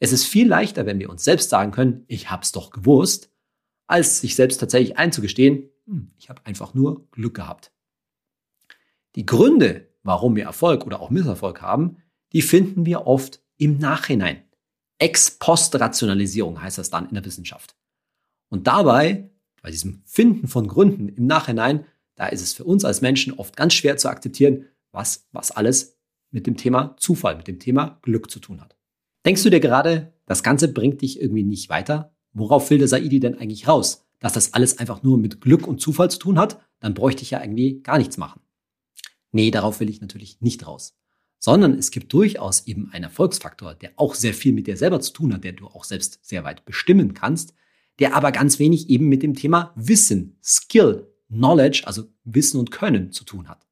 Es 0.00 0.12
ist 0.12 0.24
viel 0.24 0.48
leichter, 0.48 0.86
wenn 0.86 0.98
wir 0.98 1.10
uns 1.10 1.24
selbst 1.24 1.50
sagen 1.50 1.72
können, 1.72 2.04
ich 2.08 2.30
hab's 2.30 2.52
doch 2.52 2.70
gewusst, 2.70 3.30
als 3.86 4.20
sich 4.20 4.34
selbst 4.34 4.58
tatsächlich 4.58 4.98
einzugestehen, 4.98 5.70
hm, 5.86 6.10
ich 6.18 6.28
habe 6.28 6.44
einfach 6.44 6.74
nur 6.74 7.08
Glück 7.10 7.34
gehabt. 7.34 7.72
Die 9.14 9.26
Gründe, 9.26 9.88
warum 10.02 10.36
wir 10.36 10.44
Erfolg 10.44 10.86
oder 10.86 11.00
auch 11.00 11.10
Misserfolg 11.10 11.62
haben, 11.62 11.98
die 12.32 12.42
finden 12.42 12.84
wir 12.86 13.06
oft 13.06 13.40
im 13.56 13.78
Nachhinein. 13.78 14.42
Ex-Post-Rationalisierung 14.98 16.60
heißt 16.60 16.78
das 16.78 16.90
dann 16.90 17.08
in 17.08 17.14
der 17.14 17.24
Wissenschaft. 17.24 17.76
Und 18.48 18.66
dabei, 18.66 19.30
bei 19.62 19.70
diesem 19.70 20.02
Finden 20.04 20.48
von 20.48 20.68
Gründen 20.68 21.08
im 21.08 21.26
Nachhinein, 21.26 21.86
da 22.16 22.26
ist 22.26 22.42
es 22.42 22.52
für 22.52 22.64
uns 22.64 22.84
als 22.84 23.00
Menschen 23.00 23.32
oft 23.34 23.56
ganz 23.56 23.74
schwer 23.74 23.96
zu 23.96 24.08
akzeptieren, 24.08 24.66
was, 24.92 25.26
was 25.32 25.50
alles 25.50 25.93
mit 26.34 26.46
dem 26.46 26.56
Thema 26.56 26.96
Zufall, 26.98 27.36
mit 27.36 27.46
dem 27.46 27.60
Thema 27.60 27.98
Glück 28.02 28.30
zu 28.30 28.40
tun 28.40 28.60
hat. 28.60 28.76
Denkst 29.24 29.44
du 29.44 29.50
dir 29.50 29.60
gerade, 29.60 30.12
das 30.26 30.42
Ganze 30.42 30.68
bringt 30.68 31.00
dich 31.00 31.20
irgendwie 31.20 31.44
nicht 31.44 31.70
weiter? 31.70 32.14
Worauf 32.32 32.68
will 32.68 32.78
der 32.78 32.88
Saidi 32.88 33.20
denn 33.20 33.38
eigentlich 33.38 33.68
raus? 33.68 34.04
Dass 34.18 34.32
das 34.32 34.52
alles 34.52 34.78
einfach 34.78 35.02
nur 35.02 35.16
mit 35.16 35.40
Glück 35.40 35.66
und 35.66 35.80
Zufall 35.80 36.10
zu 36.10 36.18
tun 36.18 36.38
hat? 36.38 36.60
Dann 36.80 36.94
bräuchte 36.94 37.22
ich 37.22 37.30
ja 37.30 37.40
irgendwie 37.40 37.80
gar 37.82 37.98
nichts 37.98 38.18
machen. 38.18 38.40
Nee, 39.30 39.50
darauf 39.50 39.80
will 39.80 39.88
ich 39.88 40.00
natürlich 40.00 40.40
nicht 40.40 40.66
raus. 40.66 40.96
Sondern 41.38 41.78
es 41.78 41.90
gibt 41.90 42.12
durchaus 42.12 42.66
eben 42.66 42.90
einen 42.92 43.04
Erfolgsfaktor, 43.04 43.74
der 43.74 43.92
auch 43.96 44.14
sehr 44.14 44.34
viel 44.34 44.52
mit 44.52 44.66
dir 44.66 44.76
selber 44.76 45.00
zu 45.00 45.12
tun 45.12 45.32
hat, 45.32 45.44
der 45.44 45.52
du 45.52 45.66
auch 45.66 45.84
selbst 45.84 46.18
sehr 46.22 46.42
weit 46.42 46.64
bestimmen 46.64 47.14
kannst, 47.14 47.54
der 48.00 48.16
aber 48.16 48.32
ganz 48.32 48.58
wenig 48.58 48.90
eben 48.90 49.08
mit 49.08 49.22
dem 49.22 49.34
Thema 49.34 49.72
Wissen, 49.76 50.36
Skill, 50.42 51.06
Knowledge, 51.28 51.82
also 51.84 52.04
Wissen 52.24 52.58
und 52.58 52.70
Können 52.70 53.12
zu 53.12 53.24
tun 53.24 53.48
hat. 53.48 53.66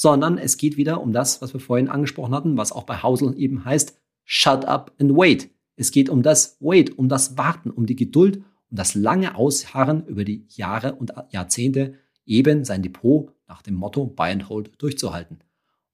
Sondern 0.00 0.38
es 0.38 0.56
geht 0.56 0.78
wieder 0.78 1.02
um 1.02 1.12
das, 1.12 1.42
was 1.42 1.52
wir 1.52 1.60
vorhin 1.60 1.90
angesprochen 1.90 2.34
hatten, 2.34 2.56
was 2.56 2.72
auch 2.72 2.84
bei 2.84 3.02
Hausel 3.02 3.38
eben 3.38 3.66
heißt, 3.66 4.00
shut 4.24 4.64
up 4.64 4.94
and 4.98 5.14
wait. 5.14 5.50
Es 5.76 5.90
geht 5.90 6.08
um 6.08 6.22
das 6.22 6.56
Wait, 6.58 6.96
um 6.96 7.10
das 7.10 7.36
Warten, 7.36 7.70
um 7.70 7.84
die 7.84 7.96
Geduld, 7.96 8.38
um 8.70 8.76
das 8.78 8.94
lange 8.94 9.34
Ausharren 9.34 10.06
über 10.06 10.24
die 10.24 10.46
Jahre 10.48 10.94
und 10.94 11.12
Jahrzehnte, 11.28 11.96
eben 12.24 12.64
sein 12.64 12.82
Depot 12.82 13.30
nach 13.46 13.60
dem 13.60 13.74
Motto 13.74 14.06
Buy 14.06 14.32
and 14.32 14.48
Hold 14.48 14.72
durchzuhalten. 14.78 15.40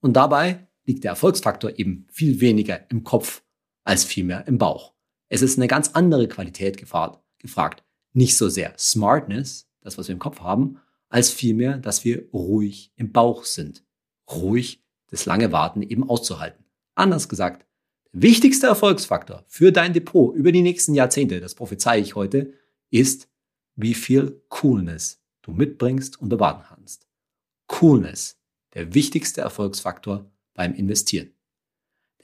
Und 0.00 0.12
dabei 0.12 0.68
liegt 0.84 1.02
der 1.02 1.10
Erfolgsfaktor 1.10 1.76
eben 1.76 2.06
viel 2.08 2.40
weniger 2.40 2.88
im 2.92 3.02
Kopf 3.02 3.42
als 3.82 4.04
vielmehr 4.04 4.46
im 4.46 4.58
Bauch. 4.58 4.92
Es 5.28 5.42
ist 5.42 5.58
eine 5.58 5.66
ganz 5.66 5.90
andere 5.94 6.28
Qualität 6.28 6.76
gefragt. 6.76 7.82
Nicht 8.12 8.36
so 8.36 8.48
sehr 8.48 8.72
Smartness, 8.78 9.68
das 9.80 9.98
was 9.98 10.06
wir 10.06 10.12
im 10.12 10.20
Kopf 10.20 10.38
haben, 10.38 10.78
als 11.08 11.30
vielmehr, 11.30 11.78
dass 11.78 12.04
wir 12.04 12.28
ruhig 12.32 12.92
im 12.94 13.10
Bauch 13.10 13.44
sind. 13.44 13.85
Ruhig 14.30 14.82
das 15.08 15.26
lange 15.26 15.52
Warten 15.52 15.82
eben 15.82 16.08
auszuhalten. 16.08 16.64
Anders 16.94 17.28
gesagt, 17.28 17.66
der 18.12 18.22
wichtigste 18.22 18.66
Erfolgsfaktor 18.66 19.44
für 19.46 19.72
dein 19.72 19.92
Depot 19.92 20.34
über 20.34 20.52
die 20.52 20.62
nächsten 20.62 20.94
Jahrzehnte, 20.94 21.40
das 21.40 21.54
prophezei 21.54 21.98
ich 22.00 22.14
heute, 22.14 22.52
ist, 22.90 23.28
wie 23.76 23.94
viel 23.94 24.42
Coolness 24.48 25.22
du 25.42 25.52
mitbringst 25.52 26.20
und 26.20 26.28
bewahren 26.28 26.64
kannst. 26.66 27.06
Coolness, 27.66 28.40
der 28.74 28.94
wichtigste 28.94 29.42
Erfolgsfaktor 29.42 30.30
beim 30.54 30.74
Investieren. 30.74 31.32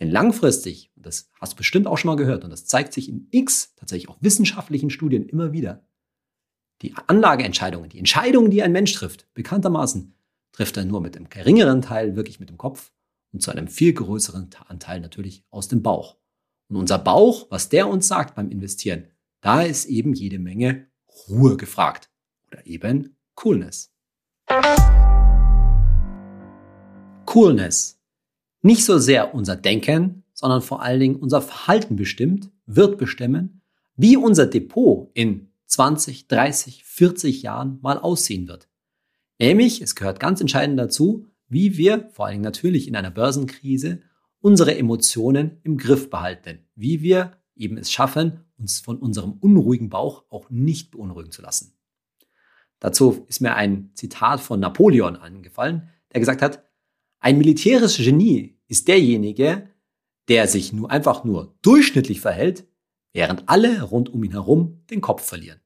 Denn 0.00 0.10
langfristig, 0.10 0.90
und 0.96 1.06
das 1.06 1.30
hast 1.40 1.52
du 1.52 1.56
bestimmt 1.58 1.86
auch 1.86 1.98
schon 1.98 2.08
mal 2.08 2.16
gehört, 2.16 2.42
und 2.42 2.50
das 2.50 2.66
zeigt 2.66 2.92
sich 2.92 3.08
in 3.08 3.28
x 3.30 3.74
tatsächlich 3.76 4.08
auch 4.08 4.16
wissenschaftlichen 4.20 4.90
Studien 4.90 5.28
immer 5.28 5.52
wieder, 5.52 5.86
die 6.80 6.94
Anlageentscheidungen, 7.06 7.88
die 7.88 7.98
Entscheidungen, 7.98 8.50
die 8.50 8.62
ein 8.62 8.72
Mensch 8.72 8.92
trifft, 8.92 9.32
bekanntermaßen, 9.34 10.14
trifft 10.52 10.76
er 10.76 10.84
nur 10.84 11.00
mit 11.00 11.16
einem 11.16 11.28
geringeren 11.28 11.82
Teil 11.82 12.14
wirklich 12.16 12.38
mit 12.38 12.50
dem 12.50 12.58
Kopf 12.58 12.92
und 13.32 13.42
zu 13.42 13.50
einem 13.50 13.68
viel 13.68 13.92
größeren 13.92 14.50
Anteil 14.68 15.00
natürlich 15.00 15.44
aus 15.50 15.68
dem 15.68 15.82
Bauch. 15.82 16.18
Und 16.68 16.76
unser 16.76 16.98
Bauch, 16.98 17.46
was 17.50 17.68
der 17.68 17.88
uns 17.88 18.08
sagt 18.08 18.34
beim 18.34 18.50
Investieren, 18.50 19.06
da 19.40 19.62
ist 19.62 19.86
eben 19.86 20.14
jede 20.14 20.38
Menge 20.38 20.86
Ruhe 21.28 21.56
gefragt 21.56 22.10
oder 22.46 22.66
eben 22.66 23.16
Coolness. 23.34 23.92
Coolness. 27.26 27.98
Nicht 28.62 28.84
so 28.84 28.98
sehr 28.98 29.34
unser 29.34 29.56
Denken, 29.56 30.24
sondern 30.34 30.62
vor 30.62 30.82
allen 30.82 31.00
Dingen 31.00 31.16
unser 31.16 31.42
Verhalten 31.42 31.96
bestimmt, 31.96 32.50
wird 32.66 32.98
bestimmen, 32.98 33.62
wie 33.96 34.16
unser 34.16 34.46
Depot 34.46 35.10
in 35.14 35.52
20, 35.66 36.28
30, 36.28 36.84
40 36.84 37.42
Jahren 37.42 37.78
mal 37.80 37.98
aussehen 37.98 38.48
wird. 38.48 38.68
Nämlich, 39.38 39.82
es 39.82 39.94
gehört 39.94 40.20
ganz 40.20 40.40
entscheidend 40.40 40.78
dazu, 40.78 41.26
wie 41.48 41.76
wir, 41.76 42.08
vor 42.12 42.26
allen 42.26 42.34
Dingen 42.34 42.44
natürlich 42.44 42.88
in 42.88 42.96
einer 42.96 43.10
Börsenkrise, 43.10 44.00
unsere 44.40 44.76
Emotionen 44.76 45.60
im 45.62 45.76
Griff 45.76 46.10
behalten. 46.10 46.66
Wie 46.74 47.02
wir 47.02 47.38
eben 47.54 47.76
es 47.76 47.92
schaffen, 47.92 48.44
uns 48.58 48.80
von 48.80 48.98
unserem 48.98 49.32
unruhigen 49.32 49.88
Bauch 49.88 50.24
auch 50.30 50.50
nicht 50.50 50.90
beunruhigen 50.90 51.32
zu 51.32 51.42
lassen. 51.42 51.74
Dazu 52.78 53.24
ist 53.28 53.40
mir 53.40 53.54
ein 53.54 53.90
Zitat 53.94 54.40
von 54.40 54.58
Napoleon 54.60 55.16
angefallen, 55.16 55.88
der 56.12 56.20
gesagt 56.20 56.42
hat, 56.42 56.68
ein 57.20 57.38
militärisches 57.38 58.04
Genie 58.04 58.58
ist 58.66 58.88
derjenige, 58.88 59.68
der 60.28 60.48
sich 60.48 60.72
nur 60.72 60.90
einfach 60.90 61.24
nur 61.24 61.56
durchschnittlich 61.62 62.20
verhält, 62.20 62.66
während 63.12 63.48
alle 63.48 63.82
rund 63.82 64.08
um 64.08 64.24
ihn 64.24 64.32
herum 64.32 64.82
den 64.90 65.00
Kopf 65.00 65.24
verlieren. 65.24 65.60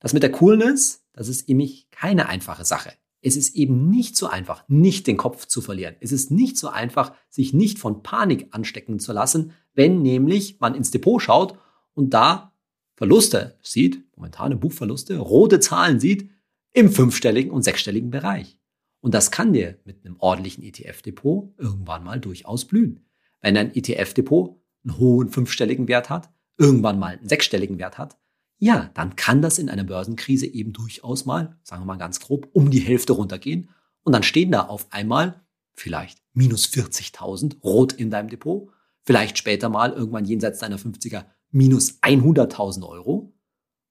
Das 0.00 0.12
mit 0.12 0.22
der 0.22 0.32
Coolness, 0.32 0.99
das 1.12 1.28
ist 1.28 1.48
eben 1.48 1.68
keine 1.90 2.28
einfache 2.28 2.64
Sache. 2.64 2.92
Es 3.22 3.36
ist 3.36 3.54
eben 3.54 3.90
nicht 3.90 4.16
so 4.16 4.28
einfach, 4.28 4.64
nicht 4.68 5.06
den 5.06 5.16
Kopf 5.16 5.46
zu 5.46 5.60
verlieren. 5.60 5.96
Es 6.00 6.10
ist 6.10 6.30
nicht 6.30 6.56
so 6.56 6.68
einfach, 6.68 7.14
sich 7.28 7.52
nicht 7.52 7.78
von 7.78 8.02
Panik 8.02 8.48
anstecken 8.52 8.98
zu 8.98 9.12
lassen, 9.12 9.52
wenn 9.74 10.02
nämlich 10.02 10.58
man 10.60 10.74
ins 10.74 10.90
Depot 10.90 11.20
schaut 11.20 11.58
und 11.94 12.14
da 12.14 12.54
Verluste 12.96 13.58
sieht, 13.62 14.04
momentane 14.16 14.56
Buchverluste, 14.56 15.18
rote 15.18 15.60
Zahlen 15.60 16.00
sieht 16.00 16.30
im 16.72 16.90
fünfstelligen 16.90 17.50
und 17.50 17.62
sechsstelligen 17.62 18.10
Bereich. 18.10 18.58
Und 19.00 19.14
das 19.14 19.30
kann 19.30 19.54
dir 19.54 19.78
mit 19.84 20.04
einem 20.04 20.16
ordentlichen 20.18 20.62
ETF-Depot 20.62 21.54
irgendwann 21.56 22.04
mal 22.04 22.20
durchaus 22.20 22.66
blühen. 22.66 23.06
Wenn 23.40 23.56
ein 23.56 23.74
ETF-Depot 23.74 24.60
einen 24.84 24.98
hohen 24.98 25.30
fünfstelligen 25.30 25.88
Wert 25.88 26.10
hat, 26.10 26.30
irgendwann 26.58 26.98
mal 26.98 27.16
einen 27.16 27.28
sechsstelligen 27.28 27.78
Wert 27.78 27.96
hat, 27.96 28.18
ja, 28.60 28.90
dann 28.92 29.16
kann 29.16 29.40
das 29.40 29.58
in 29.58 29.70
einer 29.70 29.84
Börsenkrise 29.84 30.46
eben 30.46 30.74
durchaus 30.74 31.24
mal, 31.24 31.58
sagen 31.62 31.82
wir 31.82 31.86
mal 31.86 31.96
ganz 31.96 32.20
grob, 32.20 32.48
um 32.52 32.70
die 32.70 32.80
Hälfte 32.80 33.14
runtergehen. 33.14 33.70
Und 34.02 34.12
dann 34.12 34.22
stehen 34.22 34.52
da 34.52 34.66
auf 34.66 34.92
einmal 34.92 35.42
vielleicht 35.72 36.18
minus 36.34 36.66
40.000 36.66 37.60
rot 37.62 37.94
in 37.94 38.10
deinem 38.10 38.28
Depot, 38.28 38.68
vielleicht 39.02 39.38
später 39.38 39.70
mal 39.70 39.92
irgendwann 39.92 40.26
jenseits 40.26 40.58
deiner 40.58 40.78
50er 40.78 41.24
minus 41.50 42.02
100.000 42.02 42.86
Euro. 42.86 43.32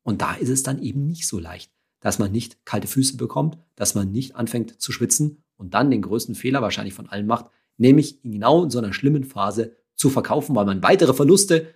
Und 0.04 0.22
da 0.22 0.36
ist 0.36 0.50
es 0.50 0.62
dann 0.62 0.82
eben 0.84 1.08
nicht 1.08 1.28
so 1.28 1.40
leicht, 1.40 1.72
dass 2.00 2.20
man 2.20 2.32
nicht 2.32 2.64
kalte 2.64 2.88
Füße 2.88 3.18
bekommt, 3.18 3.58
dass 3.76 3.96
man 3.96 4.12
nicht 4.12 4.36
anfängt 4.36 4.80
zu 4.80 4.92
schwitzen 4.92 5.44
und 5.58 5.74
dann 5.74 5.90
den 5.90 6.04
größten 6.04 6.36
Fehler 6.36 6.62
wahrscheinlich 6.62 6.94
von 6.94 7.10
allen 7.10 7.26
macht, 7.26 7.50
nämlich 7.78 8.22
genau 8.22 8.64
in 8.64 8.70
so 8.70 8.78
einer 8.78 8.94
schlimmen 8.94 9.24
Phase 9.24 9.76
zu 9.96 10.12
verkaufen, 10.12 10.56
weil 10.56 10.66
man 10.66 10.84
weitere 10.84 11.16
Verluste 11.16 11.74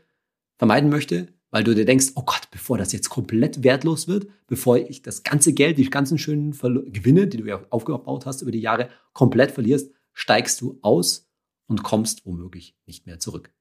vermeiden 0.57 0.91
möchte, 0.91 1.33
weil 1.53 1.63
du 1.63 1.75
dir 1.75 1.85
denkst, 1.85 2.13
oh 2.15 2.23
Gott, 2.25 2.47
bevor 2.49 2.79
das 2.79 2.93
jetzt 2.93 3.09
komplett 3.09 3.63
wertlos 3.63 4.07
wird, 4.07 4.25
bevor 4.47 4.77
ich 4.77 5.03
das 5.03 5.21
ganze 5.21 5.53
Geld, 5.53 5.77
die 5.77 5.87
ganzen 5.87 6.17
schönen 6.17 6.53
Verlu 6.53 6.81
Gewinne, 6.87 7.27
die 7.27 7.37
du 7.37 7.45
ja 7.45 7.63
aufgebaut 7.69 8.25
hast 8.25 8.41
über 8.41 8.49
die 8.49 8.59
Jahre, 8.59 8.89
komplett 9.13 9.51
verlierst, 9.51 9.91
steigst 10.13 10.59
du 10.61 10.79
aus 10.81 11.29
und 11.67 11.83
kommst 11.83 12.25
womöglich 12.25 12.75
nicht 12.87 13.05
mehr 13.05 13.19
zurück. 13.19 13.53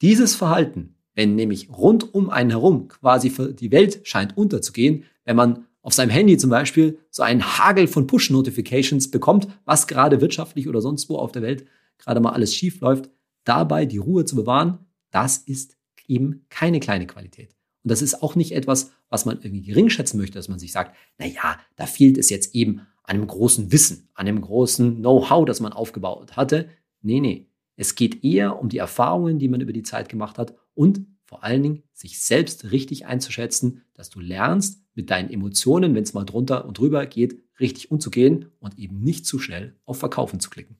Dieses 0.00 0.36
Verhalten, 0.36 0.96
wenn 1.14 1.34
nämlich 1.34 1.68
rund 1.68 2.14
um 2.14 2.30
einen 2.30 2.48
herum 2.48 2.88
quasi 2.88 3.30
die 3.52 3.72
Welt 3.72 4.00
scheint 4.04 4.38
unterzugehen, 4.38 5.04
wenn 5.26 5.36
man 5.36 5.66
auf 5.82 5.92
seinem 5.92 6.10
Handy 6.10 6.38
zum 6.38 6.48
Beispiel 6.48 6.98
so 7.10 7.22
einen 7.22 7.58
Hagel 7.58 7.88
von 7.88 8.06
Push-Notifications 8.06 9.10
bekommt, 9.10 9.48
was 9.66 9.86
gerade 9.86 10.22
wirtschaftlich 10.22 10.66
oder 10.66 10.80
sonst 10.80 11.10
wo 11.10 11.16
auf 11.16 11.32
der 11.32 11.42
Welt 11.42 11.66
gerade 11.98 12.20
mal 12.20 12.32
alles 12.32 12.54
schief 12.54 12.80
läuft, 12.80 13.10
dabei 13.44 13.84
die 13.84 13.98
Ruhe 13.98 14.24
zu 14.24 14.34
bewahren, 14.34 14.86
das 15.10 15.36
ist 15.36 15.77
eben 16.08 16.46
keine 16.48 16.80
kleine 16.80 17.06
Qualität. 17.06 17.54
Und 17.84 17.90
das 17.90 18.02
ist 18.02 18.22
auch 18.22 18.34
nicht 18.34 18.52
etwas, 18.52 18.92
was 19.08 19.24
man 19.24 19.38
irgendwie 19.38 19.62
gering 19.62 19.88
schätzen 19.88 20.18
möchte, 20.18 20.38
dass 20.38 20.48
man 20.48 20.58
sich 20.58 20.72
sagt, 20.72 20.96
na 21.18 21.26
ja, 21.26 21.58
da 21.76 21.86
fehlt 21.86 22.18
es 22.18 22.30
jetzt 22.30 22.54
eben 22.54 22.80
an 23.04 23.16
einem 23.16 23.26
großen 23.26 23.72
Wissen, 23.72 24.08
an 24.14 24.26
einem 24.26 24.40
großen 24.40 24.96
Know-how, 24.96 25.44
das 25.46 25.60
man 25.60 25.72
aufgebaut 25.72 26.36
hatte. 26.36 26.68
Nee, 27.00 27.20
nee. 27.20 27.46
Es 27.76 27.94
geht 27.94 28.24
eher 28.24 28.58
um 28.58 28.68
die 28.68 28.78
Erfahrungen, 28.78 29.38
die 29.38 29.48
man 29.48 29.60
über 29.60 29.72
die 29.72 29.84
Zeit 29.84 30.08
gemacht 30.08 30.36
hat 30.36 30.54
und 30.74 31.06
vor 31.24 31.44
allen 31.44 31.62
Dingen 31.62 31.82
sich 31.92 32.20
selbst 32.20 32.72
richtig 32.72 33.06
einzuschätzen, 33.06 33.82
dass 33.94 34.10
du 34.10 34.18
lernst, 34.18 34.82
mit 34.98 35.10
deinen 35.10 35.30
Emotionen, 35.30 35.94
wenn 35.94 36.02
es 36.02 36.12
mal 36.12 36.24
drunter 36.24 36.64
und 36.64 36.76
drüber 36.76 37.06
geht, 37.06 37.40
richtig 37.60 37.92
umzugehen 37.92 38.50
und 38.58 38.78
eben 38.78 39.00
nicht 39.00 39.26
zu 39.26 39.38
schnell 39.38 39.76
auf 39.84 39.98
Verkaufen 39.98 40.40
zu 40.40 40.50
klicken. 40.50 40.76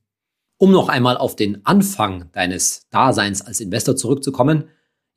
Um 0.59 0.73
noch 0.73 0.89
einmal 0.89 1.17
auf 1.17 1.37
den 1.37 1.65
Anfang 1.65 2.33
deines 2.33 2.89
Daseins 2.91 3.43
als 3.43 3.61
Investor 3.61 3.95
zurückzukommen, 3.95 4.65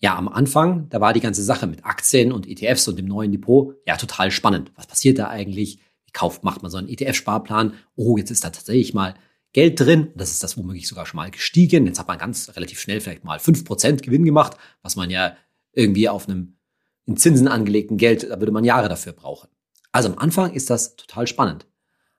ja, 0.01 0.17
am 0.17 0.27
Anfang, 0.27 0.89
da 0.89 0.99
war 0.99 1.13
die 1.13 1.19
ganze 1.19 1.43
Sache 1.43 1.67
mit 1.67 1.85
Aktien 1.85 2.31
und 2.31 2.47
ETFs 2.47 2.87
und 2.87 2.97
dem 2.97 3.05
neuen 3.05 3.31
Depot 3.31 3.75
ja 3.85 3.97
total 3.97 4.31
spannend. 4.31 4.71
Was 4.75 4.87
passiert 4.87 5.19
da 5.19 5.29
eigentlich? 5.29 5.79
Wie 6.05 6.11
kauft, 6.11 6.43
macht 6.43 6.63
man 6.63 6.71
so 6.71 6.77
einen 6.77 6.89
ETF-Sparplan? 6.89 7.73
Oh, 7.95 8.17
jetzt 8.17 8.31
ist 8.31 8.43
da 8.43 8.49
tatsächlich 8.49 8.95
mal 8.95 9.13
Geld 9.53 9.79
drin. 9.79 10.07
Das 10.15 10.31
ist 10.31 10.41
das 10.41 10.57
womöglich 10.57 10.87
sogar 10.87 11.05
schon 11.05 11.17
mal 11.17 11.29
gestiegen. 11.29 11.85
Jetzt 11.85 11.99
hat 11.99 12.07
man 12.07 12.17
ganz 12.17 12.51
relativ 12.55 12.79
schnell 12.79 12.99
vielleicht 12.99 13.23
mal 13.23 13.37
fünf 13.37 13.63
Prozent 13.63 14.01
Gewinn 14.01 14.25
gemacht, 14.25 14.57
was 14.81 14.95
man 14.95 15.11
ja 15.11 15.37
irgendwie 15.71 16.09
auf 16.09 16.27
einem 16.27 16.57
in 17.05 17.17
Zinsen 17.17 17.47
angelegten 17.47 17.97
Geld, 17.97 18.23
da 18.23 18.39
würde 18.39 18.51
man 18.51 18.63
Jahre 18.63 18.89
dafür 18.89 19.13
brauchen. 19.13 19.49
Also 19.91 20.09
am 20.09 20.17
Anfang 20.17 20.53
ist 20.53 20.69
das 20.69 20.95
total 20.95 21.27
spannend. 21.27 21.67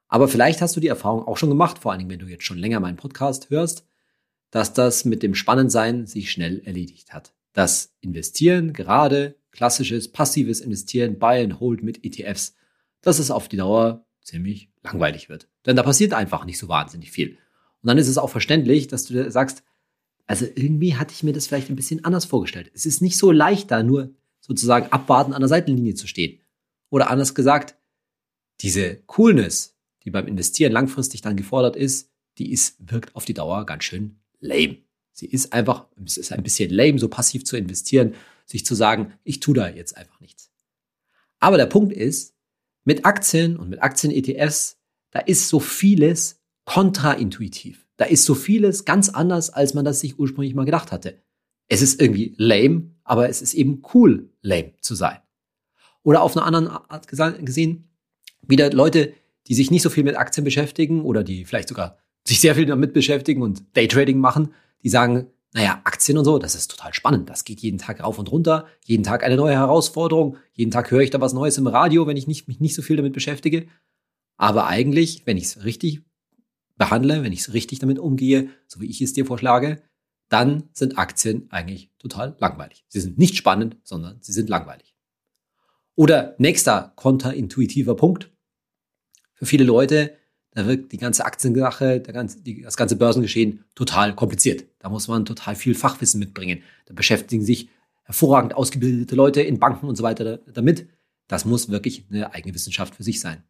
Aber 0.07 0.29
vielleicht 0.29 0.61
hast 0.61 0.77
du 0.77 0.81
die 0.81 0.89
Erfahrung 0.89 1.27
auch 1.27 1.37
schon 1.37 1.49
gemacht, 1.49 1.79
vor 1.79 1.91
allen 1.91 1.99
Dingen, 1.99 2.11
wenn 2.11 2.19
du 2.19 2.27
jetzt 2.27 2.45
schon 2.45 2.59
länger 2.59 2.81
meinen 2.81 2.97
Podcast 2.97 3.51
hörst, 3.51 3.87
dass 4.51 4.73
das 4.73 5.05
mit 5.05 5.23
dem 5.23 5.35
Spannendsein 5.35 6.07
sich 6.07 6.31
schnell 6.31 6.61
erledigt 6.65 7.13
hat. 7.13 7.33
Das 7.53 7.95
Investieren, 8.01 8.73
gerade 8.73 9.37
klassisches 9.51 10.11
passives 10.11 10.61
Investieren, 10.61 11.19
Buy 11.19 11.43
and 11.43 11.61
Hold 11.61 11.83
mit 11.83 12.05
ETFs, 12.05 12.55
dass 13.03 13.19
es 13.19 13.31
auf 13.31 13.49
die 13.49 13.57
Dauer 13.57 14.07
ziemlich 14.23 14.71
langweilig 14.83 15.29
wird. 15.29 15.49
Denn 15.67 15.77
da 15.77 15.83
passiert 15.83 16.15
einfach 16.15 16.45
nicht 16.45 16.59
so 16.59 16.69
wahnsinnig 16.69 17.11
viel. 17.11 17.37
Und 17.83 17.89
dann 17.89 17.99
ist 17.99 18.09
es 18.09 18.19
auch 18.19 18.31
verständlich, 18.31 18.89
dass 18.89 19.05
du 19.05 19.31
sagst, 19.31 19.63
also 20.27 20.47
irgendwie 20.47 20.97
hatte 20.97 21.13
ich 21.13 21.23
mir 21.23 21.33
das 21.33 21.47
vielleicht 21.47 21.69
ein 21.69 21.77
bisschen 21.77 22.05
anders 22.05 22.25
vorgestellt. 22.25 22.71
Es 22.75 22.87
ist 22.87 23.03
nicht 23.03 23.19
so 23.19 23.33
leicht, 23.33 23.71
da 23.71 23.83
nur 23.83 24.15
sozusagen 24.41 24.91
abwarten 24.93 25.35
an 25.35 25.41
der 25.41 25.49
Seitenlinie 25.49 25.95
zu 25.95 26.07
stehen. 26.07 26.41
Oder 26.91 27.11
anders 27.11 27.35
gesagt, 27.35 27.77
diese 28.61 28.97
Coolness, 29.07 29.77
die 30.05 30.11
beim 30.11 30.27
Investieren 30.27 30.73
langfristig 30.73 31.21
dann 31.21 31.37
gefordert 31.37 31.77
ist, 31.77 32.11
die 32.39 32.53
ist, 32.53 32.77
wirkt 32.91 33.15
auf 33.15 33.25
die 33.25 33.35
Dauer 33.35 33.67
ganz 33.67 33.85
schön 33.85 34.21
lame. 34.41 34.79
Sie 35.13 35.27
ist 35.27 35.53
einfach, 35.53 35.87
es 36.05 36.17
ist 36.17 36.33
ein 36.33 36.43
bisschen 36.43 36.71
lame, 36.71 36.99
so 36.99 37.09
passiv 37.09 37.45
zu 37.45 37.57
investieren, 37.57 38.15
sich 38.47 38.65
zu 38.65 38.75
sagen, 38.75 39.13
ich 39.25 39.41
tue 39.41 39.55
da 39.55 39.69
jetzt 39.69 39.97
einfach 39.97 40.21
nichts. 40.21 40.51
Aber 41.39 41.57
der 41.57 41.67
Punkt 41.67 41.93
ist, 41.93 42.35
mit 42.85 43.05
Aktien 43.05 43.57
und 43.57 43.69
mit 43.69 43.83
Aktien-ETFs, 43.83 44.79
da 45.11 45.21
ist 45.21 45.49
so 45.49 45.61
vieles 45.61 46.41
kontraintuitiv. 46.65 47.87
Da 47.97 48.07
ist 48.07 48.25
so 48.25 48.35
vieles 48.35 48.85
ganz 48.85 49.09
anders, 49.09 49.51
als 49.51 49.75
man 49.75 49.85
das 49.85 50.01
sich 50.01 50.19
ursprünglich 50.19 50.55
mal 50.55 50.65
gedacht 50.65 50.93
hatte. 50.93 51.23
Es 51.69 51.83
ist 51.83 52.01
irgendwie 52.01 52.35
lame, 52.39 52.91
aber 53.05 53.29
es 53.29 53.43
ist 53.43 53.55
eben 53.55 53.83
cool, 53.95 54.31
lame 54.41 54.75
zu 54.81 54.95
sein. 54.95 55.19
Oder 56.03 56.23
auf 56.23 56.37
einer 56.37 56.47
anderen 56.47 56.69
Art 56.69 57.07
gesehen, 57.07 57.89
wieder 58.43 58.71
Leute, 58.73 59.15
die 59.47 59.55
sich 59.55 59.71
nicht 59.71 59.83
so 59.83 59.91
viel 59.91 60.05
mit 60.05 60.17
Aktien 60.17 60.45
beschäftigen 60.45 61.03
oder 61.03 61.23
die 61.23 61.45
vielleicht 61.45 61.69
sogar 61.69 61.99
sich 62.27 62.41
sehr 62.41 62.55
viel 62.55 62.67
damit 62.67 62.93
beschäftigen 62.93 63.43
und 63.43 63.65
Daytrading 63.77 64.19
machen, 64.19 64.55
die 64.83 64.89
sagen, 64.89 65.29
naja, 65.55 65.81
Aktien 65.85 66.17
und 66.17 66.25
so, 66.25 66.39
das 66.39 66.55
ist 66.55 66.71
total 66.71 66.95
spannend. 66.95 67.29
Das 67.29 67.45
geht 67.45 67.61
jeden 67.61 67.79
Tag 67.79 68.03
rauf 68.03 68.19
und 68.19 68.31
runter, 68.33 68.67
jeden 68.85 69.05
Tag 69.05 69.23
eine 69.23 69.37
neue 69.37 69.55
Herausforderung, 69.55 70.37
jeden 70.55 70.71
Tag 70.71 70.91
höre 70.91 71.01
ich 71.01 71.11
da 71.11 71.21
was 71.21 71.35
Neues 71.35 71.59
im 71.59 71.67
Radio, 71.67 72.07
wenn 72.07 72.17
ich 72.17 72.27
nicht, 72.27 72.49
mich 72.49 72.61
nicht 72.61 72.75
so 72.75 72.83
viel 72.83 72.97
damit 72.97 73.13
beschäftige. 73.13 73.67
Aber 74.37 74.67
eigentlich, 74.67 75.27
wenn 75.27 75.37
ich 75.37 75.45
es 75.45 75.65
richtig 75.65 76.03
behandle, 76.77 77.23
wenn 77.23 77.33
ich 77.33 77.41
es 77.41 77.53
richtig 77.53 77.81
damit 77.81 77.99
umgehe, 77.99 78.49
so 78.67 78.81
wie 78.81 78.91
ich 78.91 79.03
es 79.03 79.13
dir 79.13 79.27
vorschlage, 79.27 79.83
dann 80.29 80.71
sind 80.73 80.97
Aktien 80.97 81.47
eigentlich 81.51 81.91
total 81.99 82.35
langweilig. 82.41 82.87
Sie 82.89 83.01
sind 83.01 83.19
nicht 83.19 83.37
spannend, 83.37 83.77
sondern 83.85 84.17
sie 84.23 84.33
sind 84.33 84.49
langweilig. 84.49 84.97
Oder 85.95 86.35
nächster 86.39 86.95
kontraintuitiver 86.97 87.95
Punkt. 87.95 88.31
Für 89.35 89.45
viele 89.45 89.65
Leute, 89.65 90.17
da 90.55 90.67
wirkt 90.67 90.93
die 90.93 90.99
ganze 90.99 91.25
Aktiensache, 91.25 92.01
der 92.01 92.13
ganze, 92.13 92.41
die, 92.41 92.63
das 92.63 92.77
ganze 92.77 92.97
Börsengeschehen 92.97 93.65
total 93.75 94.15
kompliziert. 94.15 94.67
Da 94.79 94.91
muss 94.91 95.09
man 95.09 95.25
total 95.25 95.57
viel 95.57 95.75
Fachwissen 95.75 96.21
mitbringen. 96.21 96.63
Da 96.87 96.95
beschäftigen 96.95 97.45
sich 97.45 97.69
hervorragend 98.05 98.55
ausgebildete 98.55 99.15
Leute 99.15 99.41
in 99.41 99.59
Banken 99.59 99.87
und 99.87 99.97
so 99.97 100.03
weiter 100.03 100.39
damit. 100.53 100.89
Das 101.27 101.45
muss 101.47 101.71
wirklich 101.71 102.05
eine 102.11 102.35
eigene 102.35 102.55
Wissenschaft 102.55 102.95
für 102.95 103.03
sich 103.03 103.21
sein. 103.21 103.43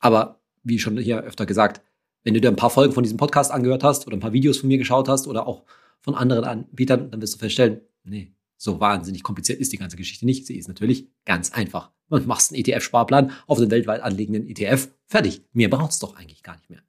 Aber 0.00 0.40
wie 0.62 0.78
schon 0.78 0.98
hier 0.98 1.22
öfter 1.22 1.46
gesagt, 1.46 1.80
wenn 2.22 2.34
du 2.34 2.40
dir 2.40 2.48
ein 2.48 2.56
paar 2.56 2.70
Folgen 2.70 2.92
von 2.92 3.02
diesem 3.02 3.16
Podcast 3.16 3.50
angehört 3.50 3.82
hast 3.82 4.06
oder 4.06 4.16
ein 4.16 4.20
paar 4.20 4.34
Videos 4.34 4.58
von 4.58 4.68
mir 4.68 4.76
geschaut 4.76 5.08
hast 5.08 5.26
oder 5.26 5.46
auch 5.46 5.64
von 6.00 6.14
anderen 6.14 6.44
Anbietern, 6.44 7.10
dann 7.10 7.22
wirst 7.22 7.34
du 7.34 7.38
feststellen, 7.38 7.80
nee, 8.04 8.34
so 8.58 8.78
wahnsinnig 8.78 9.22
kompliziert 9.22 9.58
ist 9.58 9.72
die 9.72 9.78
ganze 9.78 9.96
Geschichte 9.96 10.26
nicht. 10.26 10.46
Sie 10.46 10.58
ist 10.58 10.68
natürlich 10.68 11.08
ganz 11.24 11.52
einfach. 11.52 11.92
Man 12.10 12.26
macht 12.26 12.52
einen 12.52 12.60
ETF-Sparplan 12.60 13.32
auf 13.46 13.58
den 13.58 13.70
weltweit 13.70 14.02
anliegenden 14.02 14.46
ETF. 14.46 14.90
Fertig. 15.06 15.42
Mehr 15.52 15.70
braucht 15.70 15.92
es 15.92 15.98
doch 15.98 16.16
eigentlich 16.16 16.42
gar 16.42 16.56
nicht 16.56 16.68
mehr. 16.68 16.82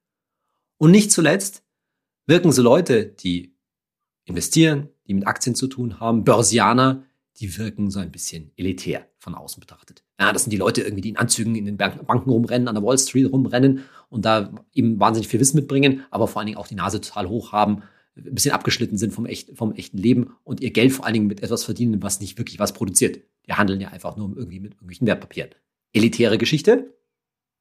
Und 0.78 0.92
nicht 0.92 1.12
zuletzt 1.12 1.64
wirken 2.26 2.52
so 2.52 2.62
Leute, 2.62 3.06
die 3.06 3.56
investieren, 4.26 4.90
die 5.08 5.14
mit 5.14 5.28
Aktien 5.28 5.56
zu 5.56 5.68
tun 5.68 6.00
haben, 6.00 6.24
Börsianer, 6.24 7.04
die 7.38 7.58
wirken 7.58 7.90
so 7.90 8.00
ein 8.00 8.12
bisschen 8.12 8.52
elitär 8.56 9.08
von 9.18 9.36
außen 9.36 9.60
betrachtet. 9.60 10.04
Ja, 10.20 10.34
das 10.34 10.44
sind 10.44 10.52
die 10.52 10.58
Leute 10.58 10.82
irgendwie, 10.82 11.02
die 11.02 11.10
in 11.10 11.18
Anzügen 11.18 11.56
in 11.56 11.66
den 11.66 11.78
Banken 11.78 12.30
rumrennen, 12.30 12.68
an 12.68 12.76
der 12.76 12.84
Wall 12.84 12.98
Street 12.98 13.32
rumrennen 13.32 13.84
und 14.10 14.26
da 14.26 14.54
eben 14.74 15.00
wahnsinnig 15.00 15.28
viel 15.28 15.40
Wissen 15.40 15.56
mitbringen, 15.56 16.04
aber 16.12 16.28
vor 16.28 16.40
allen 16.40 16.48
Dingen 16.48 16.58
auch 16.58 16.68
die 16.68 16.76
Nase 16.76 17.02
total 17.02 17.30
hoch 17.30 17.52
haben, 17.52 17.84
ein 18.16 18.36
bisschen 18.36 18.54
abgeschnitten 18.54 18.98
sind 18.98 19.14
vom, 19.14 19.26
echt, 19.26 19.58
vom 19.58 19.74
echten 19.74 19.98
Leben 19.98 20.36
und 20.44 20.62
ihr 20.62 20.72
Geld 20.72 20.92
vor 20.92 21.06
allen 21.06 21.14
Dingen 21.14 21.28
mit 21.28 21.42
etwas 21.42 21.64
verdienen, 21.64 22.04
was 22.04 22.20
nicht 22.20 22.38
wirklich 22.38 22.60
was 22.60 22.74
produziert. 22.74 23.22
Die 23.48 23.54
handeln 23.54 23.82
ja 23.82 23.90
einfach 23.90 24.18
nur 24.18 24.36
irgendwie 24.36 24.60
mit 24.60 24.74
irgendwelchen 24.74 25.08
Wertpapieren. 25.08 25.52
Elitäre 25.94 26.38
Geschichte? 26.38 26.94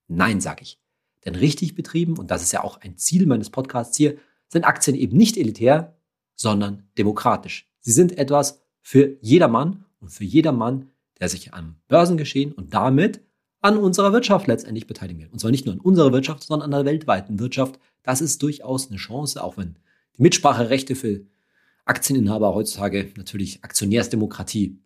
Nein, 0.09 0.41
sage 0.41 0.63
ich. 0.63 0.81
Denn 1.25 1.35
richtig 1.35 1.75
betrieben, 1.75 2.19
und 2.19 2.31
das 2.31 2.43
ist 2.43 2.53
ja 2.53 2.65
auch 2.65 2.81
ein 2.81 2.97
Ziel 2.97 3.27
meines 3.27 3.51
Podcasts 3.51 3.97
hier, 3.97 4.17
sind 4.49 4.65
Aktien 4.65 4.97
eben 4.97 5.17
nicht 5.17 5.37
elitär, 5.37 5.97
sondern 6.35 6.89
demokratisch. 6.99 7.71
Sie 7.81 7.93
sind 7.93 8.19
etwas 8.19 8.63
für 8.81 9.17
jedermann 9.21 9.85
und 10.01 10.11
für 10.11 10.25
jedermann, 10.25 10.91
der 11.21 11.29
sich 11.29 11.53
am 11.53 11.77
Börsengeschehen 11.89 12.53
und 12.53 12.73
damit 12.73 13.21
an 13.61 13.77
unserer 13.77 14.13
Wirtschaft 14.13 14.47
letztendlich 14.47 14.87
beteiligen 14.87 15.21
will. 15.21 15.29
Und 15.29 15.39
zwar 15.39 15.51
nicht 15.51 15.67
nur 15.67 15.75
an 15.75 15.81
unserer 15.81 16.13
Wirtschaft, 16.13 16.43
sondern 16.43 16.73
an 16.73 16.85
der 16.85 16.91
weltweiten 16.91 17.39
Wirtschaft. 17.39 17.79
Das 18.03 18.21
ist 18.23 18.43
durchaus 18.43 18.89
eine 18.89 18.97
Chance, 18.97 19.43
auch 19.43 19.59
wenn 19.59 19.77
die 20.17 20.23
Mitspracherechte 20.23 20.97
für 20.97 21.21
Aktieninhaber 21.85 22.55
heutzutage 22.55 23.13
natürlich 23.17 23.63
Aktionärsdemokratie 23.63 24.79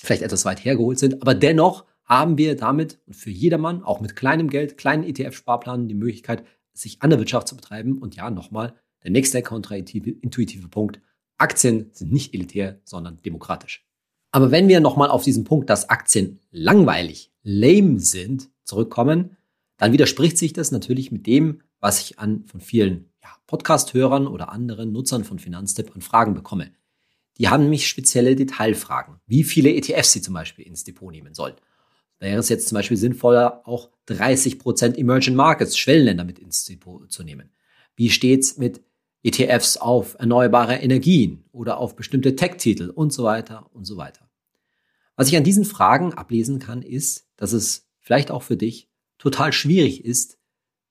vielleicht 0.00 0.22
etwas 0.22 0.44
weit 0.44 0.64
hergeholt 0.64 0.98
sind. 0.98 1.22
Aber 1.22 1.34
dennoch 1.34 1.84
haben 2.04 2.38
wir 2.38 2.56
damit 2.56 2.98
und 3.06 3.14
für 3.14 3.30
jedermann, 3.30 3.82
auch 3.82 4.00
mit 4.00 4.16
kleinem 4.16 4.48
Geld, 4.48 4.76
kleinen 4.76 5.04
ETF-Sparplanen, 5.04 5.88
die 5.88 5.94
Möglichkeit, 5.94 6.44
sich 6.72 7.02
an 7.02 7.10
der 7.10 7.18
Wirtschaft 7.18 7.48
zu 7.48 7.56
betreiben. 7.56 7.98
Und 7.98 8.16
ja, 8.16 8.30
nochmal, 8.30 8.74
der 9.04 9.10
nächste 9.10 9.42
kontraintuitive 9.42 10.68
Punkt. 10.68 11.00
Aktien 11.38 11.90
sind 11.92 12.12
nicht 12.12 12.34
elitär, 12.34 12.80
sondern 12.84 13.18
demokratisch. 13.18 13.86
Aber 14.32 14.50
wenn 14.50 14.68
wir 14.68 14.80
nochmal 14.80 15.10
auf 15.10 15.24
diesen 15.24 15.44
Punkt, 15.44 15.70
dass 15.70 15.88
Aktien 15.88 16.40
langweilig, 16.50 17.32
lame 17.42 18.00
sind, 18.00 18.50
zurückkommen, 18.64 19.36
dann 19.76 19.92
widerspricht 19.92 20.38
sich 20.38 20.52
das 20.52 20.70
natürlich 20.70 21.10
mit 21.10 21.26
dem, 21.26 21.62
was 21.80 22.00
ich 22.00 22.18
an 22.18 22.44
von 22.44 22.60
vielen 22.60 23.10
ja, 23.22 23.30
Podcast-Hörern 23.46 24.26
oder 24.26 24.52
anderen 24.52 24.92
Nutzern 24.92 25.24
von 25.24 25.38
Finanztipp 25.38 25.94
an 25.94 26.02
Fragen 26.02 26.34
bekomme. 26.34 26.70
Die 27.40 27.48
haben 27.48 27.62
nämlich 27.62 27.88
spezielle 27.88 28.36
Detailfragen, 28.36 29.18
wie 29.26 29.44
viele 29.44 29.72
ETFs 29.74 30.12
sie 30.12 30.20
zum 30.20 30.34
Beispiel 30.34 30.66
ins 30.66 30.84
Depot 30.84 31.10
nehmen 31.10 31.32
sollen. 31.32 31.54
Wäre 32.18 32.38
es 32.38 32.50
jetzt 32.50 32.68
zum 32.68 32.76
Beispiel 32.76 32.98
sinnvoller, 32.98 33.66
auch 33.66 33.88
30% 34.08 34.98
Emerging 34.98 35.34
Markets, 35.34 35.78
Schwellenländer 35.78 36.24
mit 36.24 36.38
ins 36.38 36.66
Depot 36.66 37.10
zu 37.10 37.24
nehmen. 37.24 37.50
Wie 37.96 38.10
steht's 38.10 38.58
mit 38.58 38.82
ETFs 39.22 39.78
auf 39.78 40.16
erneuerbare 40.18 40.76
Energien 40.76 41.44
oder 41.50 41.78
auf 41.78 41.96
bestimmte 41.96 42.36
Tech-Titel 42.36 42.90
und 42.90 43.10
so 43.10 43.24
weiter 43.24 43.70
und 43.72 43.86
so 43.86 43.96
weiter. 43.96 44.28
Was 45.16 45.28
ich 45.28 45.36
an 45.38 45.44
diesen 45.44 45.64
Fragen 45.64 46.12
ablesen 46.12 46.58
kann, 46.58 46.82
ist, 46.82 47.26
dass 47.36 47.54
es 47.54 47.88
vielleicht 48.00 48.30
auch 48.30 48.42
für 48.42 48.58
dich 48.58 48.90
total 49.16 49.54
schwierig 49.54 50.04
ist, 50.04 50.38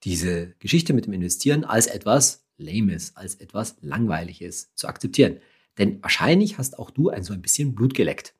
diese 0.03 0.55
Geschichte 0.57 0.93
mit 0.93 1.05
dem 1.05 1.13
Investieren 1.13 1.63
als 1.63 1.85
etwas 1.85 2.47
Lames, 2.57 3.15
als 3.15 3.35
etwas 3.35 3.77
Langweiliges 3.81 4.73
zu 4.73 4.87
akzeptieren. 4.87 5.37
Denn 5.79 6.03
wahrscheinlich 6.03 6.57
hast 6.57 6.77
auch 6.77 6.91
du 6.91 7.09
ein 7.09 7.23
so 7.23 7.33
ein 7.33 7.41
bisschen 7.41 7.73
Blut 7.73 7.93
geleckt. 7.93 8.35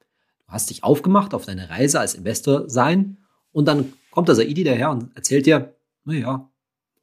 Du 0.46 0.53
hast 0.53 0.69
dich 0.69 0.84
aufgemacht 0.84 1.34
auf 1.34 1.46
deine 1.46 1.69
Reise 1.69 2.00
als 2.00 2.13
Investor 2.13 2.69
sein 2.69 3.17
und 3.51 3.65
dann 3.65 3.93
kommt 4.12 4.27
der 4.27 4.36
Saidi 4.36 4.63
daher 4.63 4.91
und 4.91 5.15
erzählt 5.15 5.46
dir, 5.46 5.75
naja, 6.03 6.51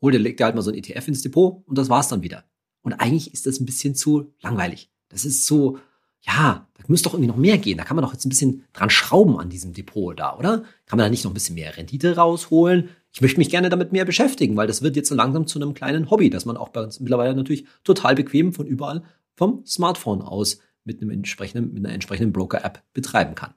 hol 0.01 0.13
dir, 0.13 0.19
leg 0.19 0.37
dir 0.37 0.45
halt 0.45 0.55
mal 0.55 0.63
so 0.63 0.71
ein 0.71 0.77
ETF 0.77 1.09
ins 1.09 1.23
Depot 1.23 1.63
und 1.67 1.79
das 1.79 1.89
war's 1.89 2.09
dann 2.09 2.23
wieder. 2.23 2.45
Und 2.83 2.93
eigentlich 2.93 3.33
ist 3.33 3.47
das 3.47 3.59
ein 3.59 3.67
bisschen 3.67 3.95
zu 3.95 4.33
langweilig. 4.43 4.91
Das 5.09 5.25
ist 5.25 5.47
so, 5.47 5.79
ja, 6.21 6.69
da 6.75 6.85
müsste 6.89 7.09
doch 7.09 7.15
irgendwie 7.15 7.31
noch 7.31 7.37
mehr 7.37 7.59
gehen. 7.59 7.79
Da 7.79 7.85
kann 7.85 7.97
man 7.97 8.05
doch 8.05 8.13
jetzt 8.13 8.27
ein 8.27 8.29
bisschen 8.29 8.65
dran 8.73 8.91
schrauben 8.91 9.39
an 9.39 9.49
diesem 9.49 9.73
Depot 9.73 10.19
da, 10.19 10.37
oder? 10.37 10.65
Kann 10.85 10.99
man 10.99 11.07
da 11.07 11.09
nicht 11.09 11.25
noch 11.25 11.31
ein 11.31 11.35
bisschen 11.35 11.55
mehr 11.55 11.77
Rendite 11.77 12.17
rausholen? 12.17 12.91
Ich 13.13 13.21
möchte 13.23 13.39
mich 13.39 13.49
gerne 13.49 13.71
damit 13.71 13.93
mehr 13.93 14.05
beschäftigen, 14.05 14.57
weil 14.57 14.67
das 14.67 14.83
wird 14.83 14.97
jetzt 14.97 15.09
so 15.09 15.15
langsam 15.15 15.47
zu 15.47 15.59
einem 15.59 15.73
kleinen 15.73 16.11
Hobby, 16.11 16.29
das 16.29 16.45
man 16.45 16.57
auch 16.57 16.69
bei 16.69 16.83
uns 16.83 17.01
mittlerweile 17.01 17.35
natürlich 17.35 17.67
total 17.83 18.15
bequem 18.15 18.53
von 18.53 18.67
überall 18.67 19.03
vom 19.37 19.65
Smartphone 19.67 20.23
aus 20.23 20.61
mit, 20.85 21.01
einem 21.01 21.11
entsprechenden, 21.11 21.73
mit 21.73 21.85
einer 21.85 21.95
entsprechenden 21.95 22.33
Broker-App 22.33 22.83
betreiben 22.93 23.35
kann. 23.35 23.55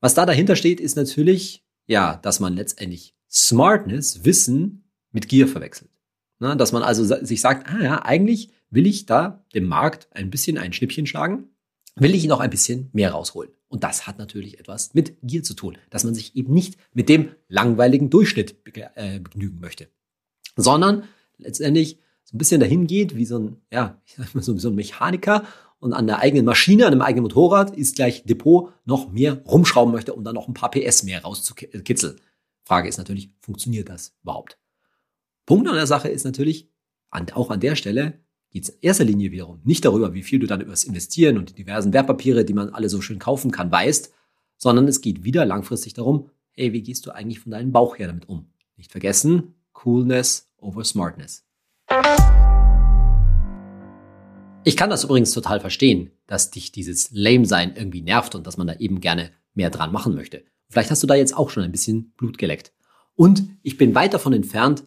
Was 0.00 0.14
da 0.14 0.26
dahinter 0.26 0.56
steht, 0.56 0.80
ist 0.80 0.96
natürlich, 0.96 1.64
ja, 1.86 2.16
dass 2.16 2.40
man 2.40 2.54
letztendlich 2.54 3.14
Smartness, 3.30 4.24
Wissen 4.24 4.90
mit 5.10 5.28
Gier 5.28 5.48
verwechselt. 5.48 5.90
Na, 6.38 6.54
dass 6.54 6.72
man 6.72 6.82
also 6.82 7.04
sich 7.04 7.40
sagt, 7.40 7.68
ah 7.68 7.82
ja, 7.82 8.04
eigentlich 8.04 8.50
will 8.70 8.86
ich 8.86 9.06
da 9.06 9.44
dem 9.54 9.66
Markt 9.66 10.08
ein 10.12 10.30
bisschen 10.30 10.58
ein 10.58 10.72
Schnippchen 10.72 11.06
schlagen, 11.06 11.48
will 11.94 12.14
ich 12.14 12.26
noch 12.26 12.40
ein 12.40 12.50
bisschen 12.50 12.90
mehr 12.92 13.12
rausholen. 13.12 13.50
Und 13.68 13.82
das 13.84 14.06
hat 14.06 14.18
natürlich 14.18 14.60
etwas 14.60 14.94
mit 14.94 15.16
Gier 15.22 15.42
zu 15.42 15.54
tun, 15.54 15.78
dass 15.90 16.04
man 16.04 16.14
sich 16.14 16.36
eben 16.36 16.52
nicht 16.52 16.76
mit 16.92 17.08
dem 17.08 17.30
langweiligen 17.48 18.10
Durchschnitt 18.10 18.56
äh, 18.94 19.18
begnügen 19.18 19.60
möchte, 19.60 19.88
sondern 20.56 21.04
letztendlich 21.38 21.98
so 22.26 22.34
ein 22.34 22.38
bisschen 22.38 22.60
dahin 22.60 22.88
geht, 22.88 23.14
wie 23.14 23.24
so 23.24 23.38
ein, 23.38 23.56
ja, 23.72 24.02
ich 24.04 24.16
sag 24.16 24.34
mal 24.34 24.42
so, 24.42 24.58
so 24.58 24.68
ein 24.68 24.74
Mechaniker 24.74 25.44
und 25.78 25.92
an 25.92 26.08
der 26.08 26.18
eigenen 26.18 26.44
Maschine, 26.44 26.86
an 26.86 26.90
dem 26.90 27.02
eigenen 27.02 27.22
Motorrad 27.22 27.76
ist 27.76 27.94
gleich 27.94 28.24
Depot 28.24 28.72
noch 28.84 29.12
mehr 29.12 29.42
rumschrauben 29.44 29.94
möchte, 29.94 30.12
um 30.12 30.24
dann 30.24 30.34
noch 30.34 30.48
ein 30.48 30.54
paar 30.54 30.72
PS 30.72 31.04
mehr 31.04 31.22
rauszukitzeln. 31.22 32.20
Frage 32.64 32.88
ist 32.88 32.98
natürlich, 32.98 33.30
funktioniert 33.38 33.88
das 33.88 34.16
überhaupt? 34.22 34.58
Punkt 35.46 35.68
an 35.68 35.76
der 35.76 35.86
Sache 35.86 36.08
ist 36.08 36.24
natürlich, 36.24 36.68
auch 37.10 37.50
an 37.50 37.60
der 37.60 37.76
Stelle 37.76 38.20
geht 38.50 38.64
es 38.64 38.70
in 38.70 38.78
erster 38.80 39.04
Linie 39.04 39.30
wiederum 39.30 39.60
nicht 39.62 39.84
darüber, 39.84 40.12
wie 40.12 40.24
viel 40.24 40.40
du 40.40 40.48
dann 40.48 40.60
über 40.60 40.72
das 40.72 40.82
Investieren 40.82 41.38
und 41.38 41.50
die 41.50 41.54
diversen 41.54 41.92
Wertpapiere, 41.92 42.44
die 42.44 42.54
man 42.54 42.70
alle 42.70 42.88
so 42.88 43.00
schön 43.00 43.20
kaufen 43.20 43.52
kann, 43.52 43.70
weißt, 43.70 44.12
sondern 44.56 44.88
es 44.88 45.00
geht 45.00 45.22
wieder 45.22 45.46
langfristig 45.46 45.94
darum, 45.94 46.30
hey, 46.50 46.72
wie 46.72 46.82
gehst 46.82 47.06
du 47.06 47.12
eigentlich 47.12 47.38
von 47.38 47.52
deinem 47.52 47.70
Bauch 47.70 47.98
her 47.98 48.08
damit 48.08 48.28
um? 48.28 48.48
Nicht 48.76 48.90
vergessen, 48.90 49.54
Coolness 49.72 50.50
over 50.58 50.82
Smartness. 50.82 51.46
Ich 54.66 54.76
kann 54.76 54.90
das 54.90 55.04
übrigens 55.04 55.30
total 55.30 55.60
verstehen, 55.60 56.10
dass 56.26 56.50
dich 56.50 56.72
dieses 56.72 57.12
Lame-Sein 57.12 57.76
irgendwie 57.76 58.02
nervt 58.02 58.34
und 58.34 58.48
dass 58.48 58.56
man 58.56 58.66
da 58.66 58.74
eben 58.74 58.98
gerne 58.98 59.30
mehr 59.54 59.70
dran 59.70 59.92
machen 59.92 60.16
möchte. 60.16 60.42
Vielleicht 60.68 60.90
hast 60.90 61.04
du 61.04 61.06
da 61.06 61.14
jetzt 61.14 61.36
auch 61.36 61.50
schon 61.50 61.62
ein 61.62 61.70
bisschen 61.70 62.10
Blut 62.16 62.36
geleckt. 62.36 62.72
Und 63.14 63.44
ich 63.62 63.76
bin 63.76 63.94
weit 63.94 64.12
davon 64.12 64.32
entfernt, 64.32 64.82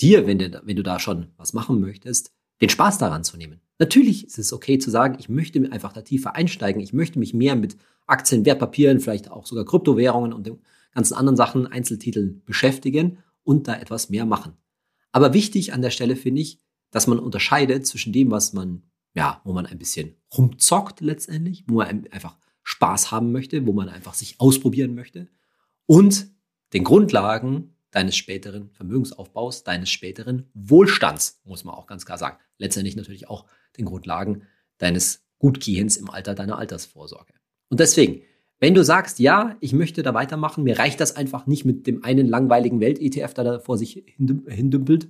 dir, 0.00 0.26
wenn 0.26 0.40
du, 0.40 0.60
wenn 0.64 0.74
du 0.74 0.82
da 0.82 0.98
schon 0.98 1.28
was 1.36 1.52
machen 1.52 1.80
möchtest, 1.80 2.32
den 2.60 2.68
Spaß 2.68 2.98
daran 2.98 3.22
zu 3.22 3.36
nehmen. 3.36 3.60
Natürlich 3.78 4.26
ist 4.26 4.40
es 4.40 4.52
okay 4.52 4.78
zu 4.78 4.90
sagen, 4.90 5.16
ich 5.20 5.28
möchte 5.28 5.70
einfach 5.70 5.92
da 5.92 6.02
tiefer 6.02 6.34
einsteigen, 6.34 6.82
ich 6.82 6.92
möchte 6.92 7.20
mich 7.20 7.32
mehr 7.32 7.54
mit 7.54 7.76
Aktien, 8.08 8.44
Wertpapieren, 8.44 8.98
vielleicht 8.98 9.30
auch 9.30 9.46
sogar 9.46 9.64
Kryptowährungen 9.64 10.32
und 10.32 10.48
den 10.48 10.58
ganzen 10.96 11.14
anderen 11.14 11.36
Sachen, 11.36 11.68
Einzeltiteln 11.68 12.42
beschäftigen 12.44 13.18
und 13.44 13.68
da 13.68 13.76
etwas 13.76 14.10
mehr 14.10 14.26
machen. 14.26 14.54
Aber 15.12 15.32
wichtig 15.32 15.72
an 15.72 15.80
der 15.80 15.90
Stelle 15.90 16.16
finde 16.16 16.40
ich, 16.40 16.58
dass 16.90 17.06
man 17.06 17.20
unterscheidet 17.20 17.86
zwischen 17.86 18.12
dem, 18.12 18.32
was 18.32 18.52
man, 18.52 18.82
ja, 19.14 19.40
wo 19.44 19.52
man 19.52 19.66
ein 19.66 19.78
bisschen 19.78 20.16
rumzockt 20.36 21.00
letztendlich, 21.00 21.64
wo 21.68 21.74
man 21.74 22.06
einfach 22.10 22.36
Spaß 22.62 23.10
haben 23.10 23.32
möchte, 23.32 23.66
wo 23.66 23.72
man 23.72 23.88
einfach 23.88 24.14
sich 24.14 24.40
ausprobieren 24.40 24.94
möchte 24.94 25.28
und 25.86 26.28
den 26.72 26.84
Grundlagen 26.84 27.74
deines 27.90 28.16
späteren 28.16 28.70
Vermögensaufbaus, 28.70 29.64
deines 29.64 29.90
späteren 29.90 30.48
Wohlstands, 30.54 31.40
muss 31.44 31.64
man 31.64 31.74
auch 31.74 31.86
ganz 31.86 32.06
klar 32.06 32.18
sagen. 32.18 32.38
Letztendlich 32.56 32.96
natürlich 32.96 33.28
auch 33.28 33.44
den 33.76 33.84
Grundlagen 33.84 34.42
deines 34.78 35.26
Gutgehens 35.38 35.96
im 35.96 36.08
Alter 36.08 36.34
deiner 36.34 36.56
Altersvorsorge. 36.56 37.34
Und 37.68 37.80
deswegen, 37.80 38.22
wenn 38.60 38.74
du 38.74 38.82
sagst, 38.84 39.18
ja, 39.18 39.56
ich 39.60 39.72
möchte 39.72 40.02
da 40.02 40.14
weitermachen, 40.14 40.64
mir 40.64 40.78
reicht 40.78 41.00
das 41.00 41.16
einfach 41.16 41.46
nicht 41.46 41.64
mit 41.64 41.86
dem 41.86 42.04
einen 42.04 42.28
langweiligen 42.28 42.80
Welt-ETF, 42.80 43.34
der 43.34 43.44
da 43.44 43.58
vor 43.58 43.76
sich 43.76 44.04
hindümpelt, 44.16 45.08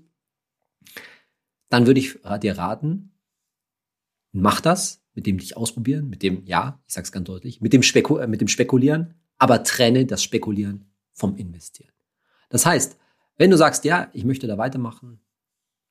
dann 1.68 1.86
würde 1.86 2.00
ich 2.00 2.18
dir 2.42 2.58
raten, 2.58 3.11
mach 4.32 4.60
das, 4.60 5.02
mit 5.14 5.26
dem 5.26 5.38
dich 5.38 5.56
ausprobieren, 5.56 6.08
mit 6.08 6.22
dem, 6.22 6.44
ja, 6.46 6.80
ich 6.86 6.94
sag's 6.94 7.12
ganz 7.12 7.26
deutlich, 7.26 7.60
mit 7.60 7.72
dem, 7.72 7.82
Speku 7.82 8.16
äh, 8.18 8.26
mit 8.26 8.40
dem 8.40 8.48
Spekulieren, 8.48 9.14
aber 9.38 9.62
trenne 9.62 10.06
das 10.06 10.22
Spekulieren 10.22 10.86
vom 11.12 11.36
Investieren. 11.36 11.92
Das 12.48 12.66
heißt, 12.66 12.98
wenn 13.36 13.50
du 13.50 13.56
sagst, 13.56 13.84
ja, 13.84 14.10
ich 14.12 14.24
möchte 14.24 14.46
da 14.46 14.58
weitermachen, 14.58 15.20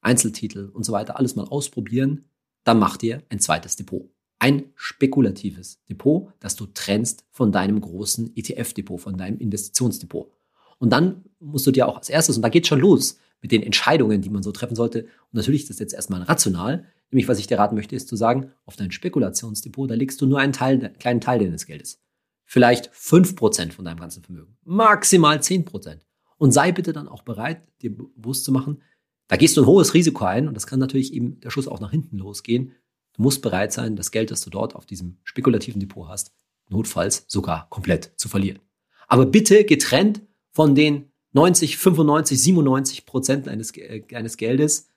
Einzeltitel 0.02 0.70
und 0.74 0.84
so 0.84 0.94
weiter, 0.94 1.18
alles 1.18 1.36
mal 1.36 1.46
ausprobieren, 1.46 2.26
dann 2.64 2.80
mach 2.80 2.98
dir 2.98 3.24
ein 3.30 3.40
zweites 3.40 3.76
Depot 3.76 4.10
ein 4.42 4.72
spekulatives 4.76 5.80
Depot, 5.88 6.34
das 6.40 6.56
du 6.56 6.66
trennst 6.66 7.26
von 7.30 7.52
deinem 7.52 7.80
großen 7.80 8.36
ETF-Depot, 8.36 9.00
von 9.00 9.16
deinem 9.16 9.38
Investitionsdepot. 9.38 10.32
Und 10.80 10.90
dann 10.90 11.26
musst 11.40 11.68
du 11.68 11.72
dir 11.72 11.88
auch 11.88 11.96
als 11.96 12.10
erstes, 12.10 12.38
und 12.38 12.42
da 12.42 12.50
geht 12.50 12.66
schon 12.66 12.80
los 12.80 13.20
mit 13.40 13.52
den 13.52 13.62
Entscheidungen, 13.62 14.24
die 14.24 14.32
man 14.32 14.42
so 14.42 14.52
treffen 14.52 14.76
sollte. 14.76 15.04
Und 15.04 15.34
natürlich 15.34 15.62
ist 15.62 15.70
das 15.70 15.78
jetzt 15.78 15.94
erstmal 15.94 16.24
rational. 16.24 16.88
Nämlich, 17.12 17.28
was 17.28 17.40
ich 17.40 17.48
dir 17.48 17.60
raten 17.60 17.76
möchte, 17.76 17.96
ist 17.96 18.08
zu 18.08 18.16
sagen, 18.16 18.52
auf 18.66 18.76
dein 18.78 18.92
Spekulationsdepot, 18.92 19.90
da 19.90 19.96
legst 19.96 20.22
du 20.22 20.26
nur 20.26 20.40
einen 20.40 20.54
Teil, 20.54 20.84
einen 20.84 20.98
kleinen 20.98 21.22
Teil 21.22 21.40
deines 21.40 21.66
Geldes. 21.66 22.02
Vielleicht 22.46 22.90
fünf 22.94 23.36
Prozent 23.36 23.74
von 23.74 23.86
deinem 23.86 24.00
ganzen 24.00 24.24
Vermögen. 24.24 24.58
Maximal 24.64 25.42
zehn 25.44 25.66
Prozent. 25.66 26.06
Und 26.38 26.52
sei 26.52 26.72
bitte 26.72 26.94
dann 26.94 27.08
auch 27.08 27.24
bereit, 27.24 27.62
dir 27.82 27.96
bewusst 27.96 28.46
zu 28.46 28.52
machen, 28.52 28.82
da 29.28 29.38
gehst 29.38 29.56
du 29.56 29.62
ein 29.62 29.68
hohes 29.68 29.94
Risiko 29.94 30.26
ein 30.26 30.48
und 30.50 30.56
das 30.56 30.68
kann 30.68 30.80
natürlich 30.80 31.14
eben 31.14 31.40
der 31.40 31.52
Schuss 31.52 31.68
auch 31.68 31.80
nach 31.80 31.92
hinten 31.92 32.18
losgehen. 32.18 32.74
Du 33.14 33.22
musst 33.22 33.42
bereit 33.42 33.72
sein, 33.72 33.96
das 33.96 34.12
Geld, 34.12 34.32
das 34.32 34.42
du 34.42 34.50
dort 34.50 34.76
auf 34.76 34.86
diesem 34.86 35.20
spekulativen 35.24 35.80
Depot 35.80 36.10
hast, 36.10 36.34
notfalls 36.68 37.26
sogar 37.28 37.70
komplett 37.70 38.12
zu 38.18 38.28
verlieren. 38.28 38.60
Aber 39.08 39.26
bitte 39.26 39.64
getrennt 39.64 40.22
von 40.52 40.76
den 40.76 41.12
90, 41.34 41.78
95, 41.78 42.42
97 42.42 43.06
Prozent 43.06 43.48
deines, 43.48 43.72
äh, 43.78 44.02
deines 44.02 44.36
Geldes, 44.36 44.90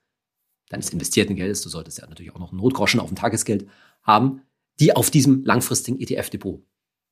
deines 0.69 0.91
investierten 0.91 1.37
Geldes, 1.37 1.63
du 1.63 1.69
solltest 1.69 1.99
ja 1.99 2.07
natürlich 2.07 2.35
auch 2.35 2.39
noch 2.39 2.53
einen 2.53 2.61
Notgroschen 2.61 3.01
auf 3.01 3.09
dem 3.09 3.17
Tagesgeld 3.17 3.69
haben, 4.03 4.43
die 4.81 4.95
auf 4.95 5.11
diesem 5.11 5.45
langfristigen 5.45 6.01
ETF-Depot 6.01 6.63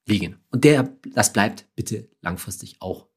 liegen. 0.06 0.36
Und 0.50 0.64
der, 0.64 0.96
das 1.14 1.32
bleibt 1.32 1.66
bitte 1.76 2.08
langfristig 2.20 2.76
auch 2.80 3.08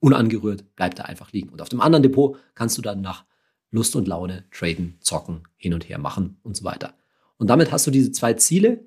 unangerührt, 0.00 0.76
bleibt 0.76 0.98
da 0.98 1.04
einfach 1.04 1.32
liegen. 1.32 1.48
Und 1.48 1.62
auf 1.62 1.68
dem 1.68 1.80
anderen 1.80 2.02
Depot 2.02 2.36
kannst 2.54 2.76
du 2.76 2.82
dann 2.82 3.00
nach 3.00 3.24
Lust 3.70 3.96
und 3.96 4.06
Laune 4.06 4.44
traden, 4.50 4.98
zocken, 5.00 5.48
hin 5.56 5.74
und 5.74 5.88
her 5.88 5.98
machen 5.98 6.38
und 6.42 6.56
so 6.56 6.64
weiter. 6.64 6.94
Und 7.38 7.48
damit 7.48 7.72
hast 7.72 7.86
du 7.86 7.90
diese 7.90 8.12
zwei 8.12 8.34
Ziele 8.34 8.86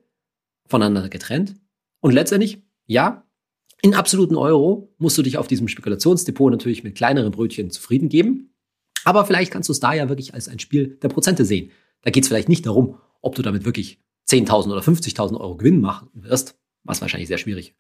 voneinander 0.68 1.10
getrennt. 1.10 1.56
Und 2.00 2.14
letztendlich, 2.14 2.62
ja, 2.86 3.28
in 3.82 3.94
absoluten 3.94 4.36
Euro 4.36 4.94
musst 4.98 5.18
du 5.18 5.24
dich 5.24 5.38
auf 5.38 5.48
diesem 5.48 5.68
Spekulationsdepot 5.68 6.52
natürlich 6.52 6.84
mit 6.84 6.96
kleineren 6.96 7.32
Brötchen 7.32 7.70
zufrieden 7.70 8.10
geben. 8.10 8.54
Aber 9.08 9.26
vielleicht 9.26 9.52
kannst 9.52 9.70
du 9.70 9.72
es 9.72 9.80
da 9.80 9.94
ja 9.94 10.10
wirklich 10.10 10.34
als 10.34 10.50
ein 10.50 10.60
Spiel 10.60 10.98
der 11.02 11.08
Prozente 11.08 11.46
sehen. 11.46 11.72
Da 12.02 12.12
geht 12.12 12.24
es 12.24 12.28
vielleicht 12.28 12.50
nicht 12.50 12.66
darum, 12.66 12.98
ob 13.22 13.36
du 13.36 13.42
damit 13.42 13.64
wirklich 13.64 14.02
10.000 14.28 14.70
oder 14.70 14.82
50.000 14.82 15.40
Euro 15.40 15.56
Gewinn 15.56 15.80
machen 15.80 16.10
wirst, 16.12 16.60
was 16.84 17.00
wahrscheinlich 17.00 17.30
sehr 17.30 17.38
schwierig 17.38 17.74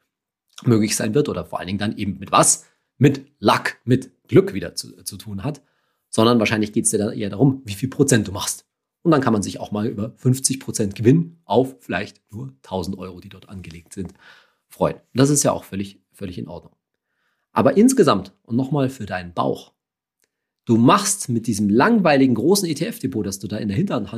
möglich 0.64 0.96
sein 0.96 1.14
wird 1.14 1.28
oder 1.28 1.44
vor 1.44 1.60
allen 1.60 1.68
Dingen 1.68 1.80
dann 1.80 1.98
eben 1.98 2.18
mit 2.18 2.32
was? 2.32 2.64
Mit 2.98 3.30
Luck, 3.40 3.76
mit 3.84 4.10
Glück 4.30 4.54
wieder 4.54 4.74
zu, 4.76 5.04
zu 5.04 5.18
tun 5.18 5.44
hat, 5.44 5.62
sondern 6.10 6.40
wahrscheinlich 6.40 6.72
geht 6.72 6.86
es 6.86 6.92
dir 6.92 6.98
dann 6.98 7.12
eher 7.12 7.30
darum, 7.30 7.62
wie 7.66 7.74
viel 7.74 7.90
Prozent 7.90 8.30
du 8.30 8.32
machst. 8.32 8.66
Und 9.02 9.12
dann 9.12 9.20
kann 9.20 9.34
man 9.34 9.42
sich 9.42 9.60
auch 9.60 9.72
mal 9.72 9.86
über 9.86 10.14
50 10.16 10.62
Prozent 10.62 10.96
Gewinn 10.96 11.42
auf 11.44 11.76
vielleicht 11.82 12.22
nur 12.32 12.54
1000 12.64 12.98
Euro, 12.98 13.20
die 13.20 13.28
dort 13.28 13.50
angelegt 13.50 13.92
sind, 13.92 14.14
freuen. 14.70 14.96
Das 15.14 15.30
ist 15.30 15.44
ja 15.44 15.52
auch 15.52 15.66
völlig, 15.66 16.02
völlig 16.14 16.38
in 16.38 16.48
Ordnung. 16.48 16.78
Aber 17.52 17.76
insgesamt 17.76 18.32
und 18.44 18.56
nochmal 18.56 18.90
für 18.90 19.06
deinen 19.06 19.34
Bauch. 19.34 19.74
Du 20.68 20.76
machst 20.76 21.30
mit 21.30 21.48
diesem 21.48 21.70
langweiligen 21.70 22.36
großen 22.36 22.68
ETF-Depot, 22.68 23.26
das 23.26 23.40
du 23.40 23.48
da 23.48 23.56
in 23.56 23.70
der 23.70 23.78
Hinterhand 23.78 24.12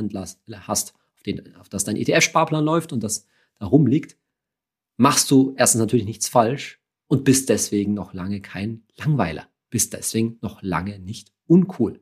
hast, 0.66 0.94
auf, 1.14 1.22
den, 1.24 1.54
auf 1.54 1.68
das 1.68 1.84
dein 1.84 1.94
ETF-Sparplan 1.94 2.64
läuft 2.64 2.92
und 2.92 3.04
das 3.04 3.24
da 3.60 3.66
rumliegt, 3.66 4.16
machst 4.96 5.30
du 5.30 5.54
erstens 5.56 5.78
natürlich 5.78 6.06
nichts 6.06 6.28
falsch 6.28 6.80
und 7.06 7.22
bist 7.22 7.50
deswegen 7.50 7.94
noch 7.94 8.14
lange 8.14 8.40
kein 8.40 8.82
Langweiler. 8.96 9.46
Bist 9.70 9.92
deswegen 9.92 10.38
noch 10.42 10.60
lange 10.60 10.98
nicht 10.98 11.32
uncool. 11.46 12.00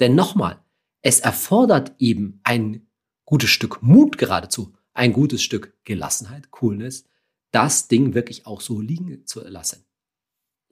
Denn 0.00 0.16
nochmal, 0.16 0.60
es 1.00 1.20
erfordert 1.20 1.94
eben 2.00 2.40
ein 2.42 2.88
gutes 3.24 3.50
Stück 3.50 3.80
Mut 3.80 4.18
geradezu, 4.18 4.74
ein 4.92 5.12
gutes 5.12 5.40
Stück 5.40 5.78
Gelassenheit, 5.84 6.50
Coolness, 6.50 7.04
das 7.52 7.86
Ding 7.86 8.14
wirklich 8.14 8.44
auch 8.44 8.60
so 8.60 8.80
liegen 8.80 9.24
zu 9.24 9.40
lassen. 9.42 9.84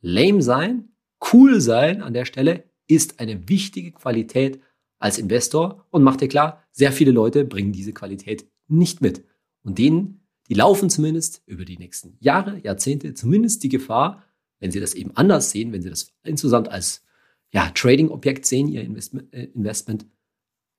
Lame 0.00 0.42
sein, 0.42 0.88
cool 1.32 1.60
sein 1.60 2.02
an 2.02 2.14
der 2.14 2.24
Stelle 2.24 2.71
ist 2.86 3.20
eine 3.20 3.48
wichtige 3.48 3.92
Qualität 3.92 4.60
als 4.98 5.18
Investor 5.18 5.86
und 5.90 6.02
macht 6.02 6.20
dir 6.20 6.28
klar, 6.28 6.62
sehr 6.70 6.92
viele 6.92 7.10
Leute 7.10 7.44
bringen 7.44 7.72
diese 7.72 7.92
Qualität 7.92 8.46
nicht 8.68 9.00
mit. 9.00 9.24
Und 9.62 9.78
denen, 9.78 10.26
die 10.48 10.54
laufen 10.54 10.90
zumindest 10.90 11.42
über 11.46 11.64
die 11.64 11.78
nächsten 11.78 12.16
Jahre, 12.20 12.58
Jahrzehnte 12.58 13.14
zumindest 13.14 13.62
die 13.62 13.68
Gefahr, 13.68 14.24
wenn 14.60 14.70
sie 14.70 14.80
das 14.80 14.94
eben 14.94 15.16
anders 15.16 15.50
sehen, 15.50 15.72
wenn 15.72 15.82
sie 15.82 15.90
das 15.90 16.12
insgesamt 16.22 16.68
als 16.68 17.04
ja, 17.52 17.70
Trading-Objekt 17.70 18.46
sehen, 18.46 18.68
ihr 18.68 18.82
äh, 18.82 19.44
Investment, 19.54 20.06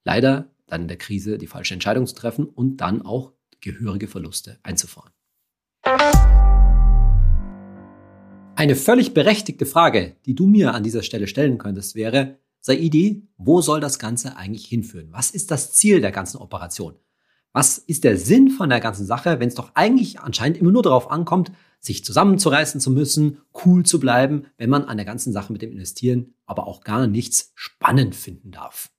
leider 0.03 0.53
dann 0.67 0.83
in 0.83 0.87
der 0.87 0.97
Krise 0.97 1.37
die 1.37 1.47
falsche 1.47 1.73
Entscheidung 1.73 2.07
zu 2.07 2.15
treffen 2.15 2.45
und 2.45 2.77
dann 2.77 3.01
auch 3.01 3.33
gehörige 3.61 4.07
Verluste 4.07 4.59
einzufahren. 4.63 5.12
Eine 8.55 8.75
völlig 8.75 9.15
berechtigte 9.15 9.65
Frage, 9.65 10.15
die 10.25 10.35
du 10.35 10.45
mir 10.45 10.75
an 10.75 10.83
dieser 10.83 11.01
Stelle 11.01 11.27
stellen 11.27 11.57
könntest, 11.57 11.95
wäre, 11.95 12.37
Saidi, 12.59 13.27
wo 13.35 13.61
soll 13.61 13.79
das 13.79 13.97
Ganze 13.97 14.37
eigentlich 14.37 14.65
hinführen? 14.65 15.07
Was 15.11 15.31
ist 15.31 15.49
das 15.49 15.73
Ziel 15.73 16.01
der 16.01 16.11
ganzen 16.11 16.37
Operation? 16.37 16.95
Was 17.51 17.79
ist 17.79 18.03
der 18.03 18.17
Sinn 18.17 18.49
von 18.49 18.69
der 18.69 18.79
ganzen 18.79 19.05
Sache, 19.05 19.39
wenn 19.39 19.47
es 19.47 19.55
doch 19.55 19.71
eigentlich 19.73 20.19
anscheinend 20.19 20.57
immer 20.59 20.71
nur 20.71 20.83
darauf 20.83 21.09
ankommt, 21.09 21.51
sich 21.79 22.05
zusammenzureißen 22.05 22.79
zu 22.79 22.91
müssen, 22.91 23.41
cool 23.65 23.85
zu 23.85 23.99
bleiben, 23.99 24.45
wenn 24.57 24.69
man 24.69 24.85
an 24.85 24.97
der 24.97 25.05
ganzen 25.05 25.33
Sache 25.33 25.51
mit 25.51 25.61
dem 25.61 25.71
Investieren 25.71 26.35
aber 26.45 26.67
auch 26.67 26.81
gar 26.81 27.07
nichts 27.07 27.51
spannend 27.55 28.15
finden 28.15 28.51
darf? 28.51 28.91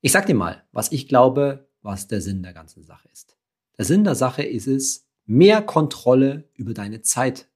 Ich 0.00 0.12
sag 0.12 0.26
dir 0.26 0.34
mal, 0.34 0.64
was 0.72 0.92
ich 0.92 1.08
glaube, 1.08 1.68
was 1.82 2.06
der 2.06 2.20
Sinn 2.20 2.42
der 2.42 2.54
ganzen 2.54 2.84
Sache 2.84 3.08
ist. 3.12 3.36
Der 3.76 3.84
Sinn 3.84 4.04
der 4.04 4.14
Sache 4.14 4.44
ist 4.44 4.66
es, 4.66 5.08
mehr 5.26 5.62
Kontrolle 5.62 6.48
über 6.54 6.74
deine 6.74 7.02
Zeit. 7.02 7.49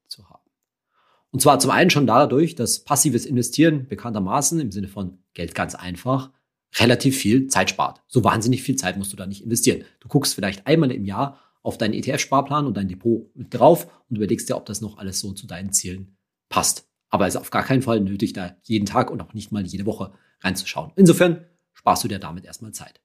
Und 1.35 1.41
zwar 1.41 1.59
zum 1.59 1.73
einen 1.73 1.91
schon 1.91 2.07
dadurch, 2.07 2.55
dass 2.55 2.85
passives 2.85 3.27
Investieren 3.27 3.89
bekanntermaßen 3.89 4.61
im 4.61 4.71
Sinne 4.71 4.87
von 4.87 5.19
Geld 5.33 5.53
ganz 5.53 5.75
einfach 5.75 6.31
relativ 6.77 7.17
viel 7.17 7.49
Zeit 7.49 7.71
spart. 7.71 8.03
So 8.07 8.23
wahnsinnig 8.23 8.63
viel 8.63 8.77
Zeit 8.77 8.97
musst 8.97 9.13
du 9.13 9.17
da 9.17 9.27
nicht 9.27 9.43
investieren. 9.43 9.83
Du 9.99 10.07
guckst 10.07 10.37
vielleicht 10.37 10.69
einmal 10.69 10.93
im 10.93 11.05
Jahr 11.05 11.41
auf 11.65 11.77
deinen 11.77 11.95
ETF-Sparplan 11.95 12.67
und 12.67 12.77
dein 12.77 12.87
Depot 12.87 13.35
mit 13.35 13.53
drauf 13.53 13.89
und 14.09 14.15
überlegst 14.15 14.49
dir, 14.49 14.55
ob 14.55 14.65
das 14.67 14.81
noch 14.81 14.97
alles 14.99 15.19
so 15.19 15.33
zu 15.33 15.49
deinen 15.49 15.73
Zielen 15.73 16.17
passt. 16.51 16.89
Aber 17.11 17.27
es 17.27 17.35
ist 17.35 17.41
auf 17.41 17.51
gar 17.51 17.65
keinen 17.65 17.83
Fall 17.83 17.99
nötig, 17.99 18.33
da 18.33 18.57
jeden 18.63 18.87
Tag 18.87 19.11
und 19.11 19.21
auch 19.21 19.35
nicht 19.35 19.51
mal 19.51 19.67
jede 19.67 19.87
Woche 19.87 20.13
reinzuschauen. 20.39 20.93
Insofern 20.95 21.45
sparst 21.73 22.05
du 22.05 22.09
dir 22.09 22.21
damit 22.21 22.45
erstmal 22.45 22.71
Zeit. 22.71 23.01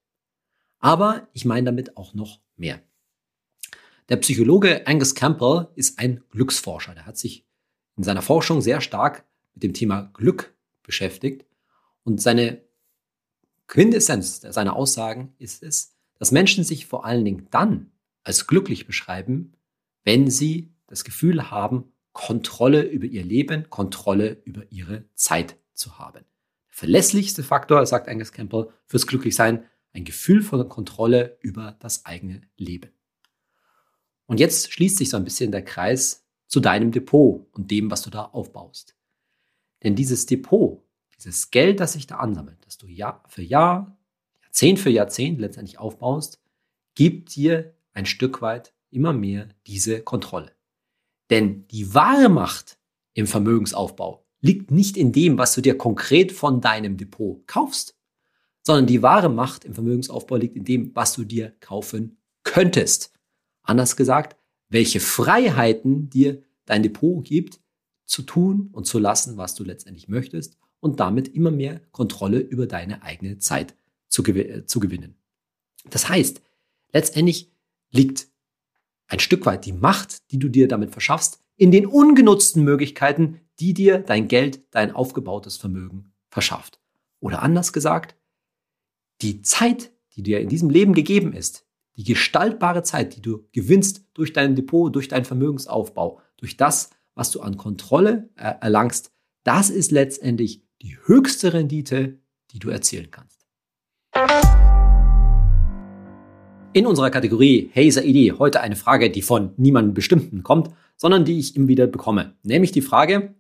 Aber 0.78 1.28
ich 1.34 1.46
meine 1.46 1.66
damit 1.66 1.98
auch 1.98 2.14
noch 2.14 2.42
mehr. 2.58 2.80
Der 4.10 4.18
Psychologe 4.18 4.86
Angus 4.86 5.16
Campbell 5.16 5.70
ist 5.74 5.98
ein 5.98 6.22
Glücksforscher. 6.30 6.94
Der 6.94 7.08
hat 7.08 7.18
sich 7.18 7.49
in 8.00 8.04
seiner 8.04 8.22
Forschung 8.22 8.62
sehr 8.62 8.80
stark 8.80 9.26
mit 9.54 9.62
dem 9.62 9.74
Thema 9.74 10.10
Glück 10.14 10.56
beschäftigt. 10.84 11.46
Und 12.06 12.22
seine 12.22 12.62
Quintessenz 13.68 14.40
seiner 14.40 14.78
Aussagen 14.78 15.34
ist 15.38 15.62
es, 15.62 15.98
dass 16.18 16.32
Menschen 16.32 16.64
sich 16.64 16.86
vor 16.86 17.04
allen 17.04 17.26
Dingen 17.26 17.48
dann 17.52 17.92
als 18.24 18.48
glücklich 18.48 18.88
beschreiben, 18.88 19.52
wenn 20.06 20.32
sie 20.32 20.74
das 20.88 21.04
Gefühl 21.04 21.52
haben, 21.52 21.92
Kontrolle 22.14 22.84
über 22.84 23.06
ihr 23.06 23.24
Leben, 23.26 23.70
Kontrolle 23.70 24.42
über 24.46 24.64
ihre 24.72 25.04
Zeit 25.16 25.58
zu 25.74 26.00
haben. 26.00 26.24
Der 26.70 26.76
verlässlichste 26.78 27.44
Faktor, 27.44 27.86
sagt 27.86 28.08
Angus 28.08 28.32
Campbell, 28.32 28.70
fürs 28.86 29.08
Glücklichsein, 29.08 29.66
ein 29.92 30.06
Gefühl 30.06 30.42
von 30.42 30.70
Kontrolle 30.70 31.38
über 31.42 31.76
das 31.82 32.06
eigene 32.06 32.44
Leben. 32.56 32.92
Und 34.26 34.40
jetzt 34.40 34.72
schließt 34.72 34.96
sich 34.96 35.10
so 35.10 35.18
ein 35.18 35.26
bisschen 35.26 35.52
der 35.52 35.66
Kreis 35.66 36.29
zu 36.50 36.60
deinem 36.60 36.92
Depot 36.92 37.48
und 37.54 37.72
dem, 37.72 37.90
was 37.90 38.02
du 38.02 38.10
da 38.10 38.26
aufbaust. 38.26 38.98
Denn 39.84 39.96
dieses 39.96 40.26
Depot, 40.26 40.84
dieses 41.16 41.52
Geld, 41.52 41.80
das 41.80 41.94
sich 41.94 42.08
da 42.08 42.18
ansammelt, 42.18 42.58
das 42.66 42.78
du 42.78 42.88
Jahr 42.88 43.24
für 43.28 43.44
Jahr, 43.44 43.98
Jahrzehnt 44.42 44.80
für 44.80 44.90
Jahrzehnt 44.90 45.40
letztendlich 45.40 45.80
aufbaust, 45.80 46.42
gibt 46.96 47.36
dir 47.36 47.76
ein 47.94 48.06
Stück 48.06 48.42
weit 48.42 48.74
immer 48.90 49.14
mehr 49.14 49.48
diese 49.68 50.02
Kontrolle. 50.02 50.52
Denn 51.30 51.68
die 51.68 51.94
wahre 51.94 52.30
Macht 52.30 52.80
im 53.14 53.28
Vermögensaufbau 53.28 54.26
liegt 54.42 54.72
nicht 54.72 54.98
in 54.98 55.12
dem, 55.12 55.38
was 55.38 55.54
du 55.54 55.62
dir 55.62 55.78
konkret 55.78 56.32
von 56.32 56.62
deinem 56.62 56.98
Depot 56.98 57.46
kaufst, 57.46 57.96
sondern 58.64 58.88
die 58.88 59.04
wahre 59.04 59.30
Macht 59.30 59.66
im 59.66 59.74
Vermögensaufbau 59.74 60.36
liegt 60.36 60.56
in 60.56 60.66
dem, 60.66 60.96
was 60.96 61.14
du 61.14 61.24
dir 61.24 61.54
kaufen 61.60 62.18
könntest. 62.44 63.14
Anders 63.62 63.96
gesagt, 63.96 64.36
welche 64.70 65.00
Freiheiten 65.00 66.10
dir 66.10 66.42
dein 66.66 66.84
Depot 66.84 67.24
gibt, 67.24 67.60
zu 68.06 68.24
tun 68.24 68.70
und 68.72 68.86
zu 68.86 69.00
lassen, 69.00 69.38
was 69.38 69.56
du 69.56 69.64
letztendlich 69.64 70.08
möchtest 70.08 70.58
und 70.80 71.00
damit 71.00 71.28
immer 71.28 71.52
mehr 71.52 71.80
Kontrolle 71.92 72.40
über 72.40 72.66
deine 72.66 73.04
eigene 73.04 73.38
Zeit 73.38 73.76
zu, 74.08 74.24
gew 74.24 74.66
zu 74.66 74.80
gewinnen. 74.80 75.16
Das 75.90 76.10
heißt, 76.10 76.42
letztendlich 76.92 77.52
liegt 77.92 78.28
ein 79.08 79.20
Stück 79.20 79.46
weit 79.46 79.66
die 79.66 79.74
Macht, 79.74 80.32
die 80.32 80.40
du 80.40 80.50
dir 80.50 80.68
damit 80.68 80.92
verschaffst, 80.92 81.40
in 81.56 81.72
den 81.72 81.86
ungenutzten 81.86 82.64
Möglichkeiten, 82.64 83.42
die 83.60 83.74
dir 83.74 84.00
dein 84.00 84.28
Geld, 84.28 84.62
dein 84.72 84.92
aufgebautes 84.92 85.58
Vermögen 85.58 86.14
verschafft. 86.30 86.80
Oder 87.20 87.42
anders 87.42 87.74
gesagt, 87.74 88.16
die 89.22 89.42
Zeit, 89.42 89.92
die 90.16 90.24
dir 90.24 90.40
in 90.40 90.50
diesem 90.50 90.70
Leben 90.70 90.94
gegeben 90.94 91.34
ist, 91.34 91.66
die 92.00 92.06
gestaltbare 92.06 92.82
Zeit, 92.82 93.18
die 93.18 93.22
du 93.22 93.44
gewinnst 93.52 94.06
durch 94.14 94.32
dein 94.32 94.56
Depot, 94.56 94.96
durch 94.96 95.10
deinen 95.10 95.26
Vermögensaufbau, 95.26 96.22
durch 96.38 96.56
das, 96.56 96.92
was 97.14 97.30
du 97.30 97.42
an 97.42 97.58
Kontrolle 97.58 98.30
äh, 98.38 98.54
erlangst, 98.62 99.12
das 99.44 99.70
ist 99.70 99.92
letztendlich 99.92 100.64
die 100.82 100.96
höchste 101.04 101.52
Rendite, 101.52 102.20
die 102.52 102.60
du 102.60 102.70
erzielen 102.70 103.12
kannst. 103.12 103.46
In 106.72 106.88
unserer 106.88 107.10
Kategorie 107.10 107.70
Hey 107.74 107.92
Saidi 107.92 108.34
heute 108.40 108.62
eine 108.62 108.78
Frage, 108.78 109.10
die 109.10 109.22
von 109.22 109.52
niemandem 109.58 109.94
Bestimmten 109.94 110.42
kommt, 110.42 110.70
sondern 110.96 111.26
die 111.26 111.38
ich 111.38 111.58
immer 111.58 111.68
wieder 111.68 111.86
bekomme. 111.86 112.38
Nämlich 112.44 112.72
die 112.72 112.82
Frage, 112.82 113.36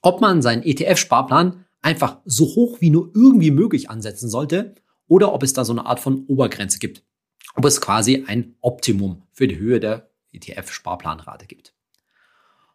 ob 0.00 0.20
man 0.20 0.42
seinen 0.42 0.62
ETF-Sparplan 0.62 1.64
einfach 1.82 2.18
so 2.24 2.44
hoch 2.44 2.80
wie 2.80 2.90
nur 2.90 3.10
irgendwie 3.16 3.50
möglich 3.50 3.90
ansetzen 3.90 4.28
sollte 4.30 4.76
oder 5.08 5.32
ob 5.32 5.42
es 5.42 5.54
da 5.54 5.64
so 5.64 5.72
eine 5.72 5.86
Art 5.86 5.98
von 5.98 6.24
Obergrenze 6.28 6.78
gibt 6.78 7.02
ob 7.56 7.64
es 7.64 7.80
quasi 7.80 8.24
ein 8.26 8.54
Optimum 8.60 9.22
für 9.32 9.48
die 9.48 9.58
Höhe 9.58 9.80
der 9.80 10.10
ETF-Sparplanrate 10.32 11.46
gibt. 11.46 11.74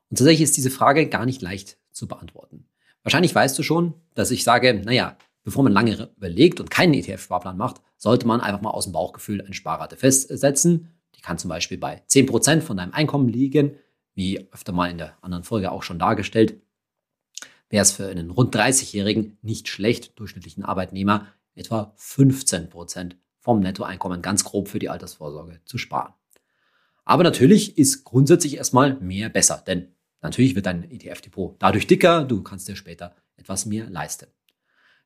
Und 0.09 0.17
tatsächlich 0.17 0.41
ist 0.43 0.57
diese 0.57 0.71
Frage 0.71 1.07
gar 1.07 1.25
nicht 1.25 1.41
leicht 1.41 1.77
zu 1.91 2.07
beantworten. 2.07 2.65
Wahrscheinlich 3.03 3.33
weißt 3.33 3.57
du 3.57 3.63
schon, 3.63 3.93
dass 4.13 4.31
ich 4.31 4.43
sage, 4.43 4.73
naja, 4.73 5.17
bevor 5.43 5.63
man 5.63 5.73
lange 5.73 6.09
überlegt 6.17 6.59
und 6.59 6.69
keinen 6.69 6.93
ETF-Sparplan 6.93 7.57
macht, 7.57 7.81
sollte 7.97 8.27
man 8.27 8.41
einfach 8.41 8.61
mal 8.61 8.71
aus 8.71 8.85
dem 8.85 8.93
Bauchgefühl 8.93 9.41
eine 9.41 9.53
Sparrate 9.53 9.95
festsetzen. 9.95 10.89
Die 11.15 11.21
kann 11.21 11.37
zum 11.37 11.49
Beispiel 11.49 11.77
bei 11.77 12.03
10% 12.09 12.61
von 12.61 12.77
deinem 12.77 12.93
Einkommen 12.93 13.29
liegen, 13.29 13.77
wie 14.13 14.51
öfter 14.51 14.71
mal 14.71 14.89
in 14.89 14.97
der 14.97 15.17
anderen 15.21 15.43
Folge 15.43 15.71
auch 15.71 15.83
schon 15.83 15.99
dargestellt. 15.99 16.61
Wäre 17.69 17.83
es 17.83 17.91
für 17.91 18.07
einen 18.07 18.31
rund 18.31 18.53
30-Jährigen 18.55 19.37
nicht 19.41 19.67
schlecht, 19.69 20.19
durchschnittlichen 20.19 20.65
Arbeitnehmer 20.65 21.27
etwa 21.55 21.93
15% 21.97 23.13
vom 23.41 23.59
Nettoeinkommen 23.59 24.21
ganz 24.21 24.43
grob 24.43 24.69
für 24.69 24.79
die 24.79 24.89
Altersvorsorge 24.89 25.59
zu 25.65 25.77
sparen. 25.77 26.13
Aber 27.03 27.23
natürlich 27.23 27.77
ist 27.77 28.03
grundsätzlich 28.03 28.55
erstmal 28.55 28.95
mehr 28.99 29.29
besser, 29.29 29.61
denn 29.65 29.89
natürlich 30.21 30.55
wird 30.55 30.67
dein 30.67 30.89
ETF-Depot 30.89 31.55
dadurch 31.59 31.87
dicker, 31.87 32.23
du 32.23 32.43
kannst 32.43 32.67
dir 32.67 32.75
später 32.75 33.15
etwas 33.35 33.65
mehr 33.65 33.89
leisten. 33.89 34.27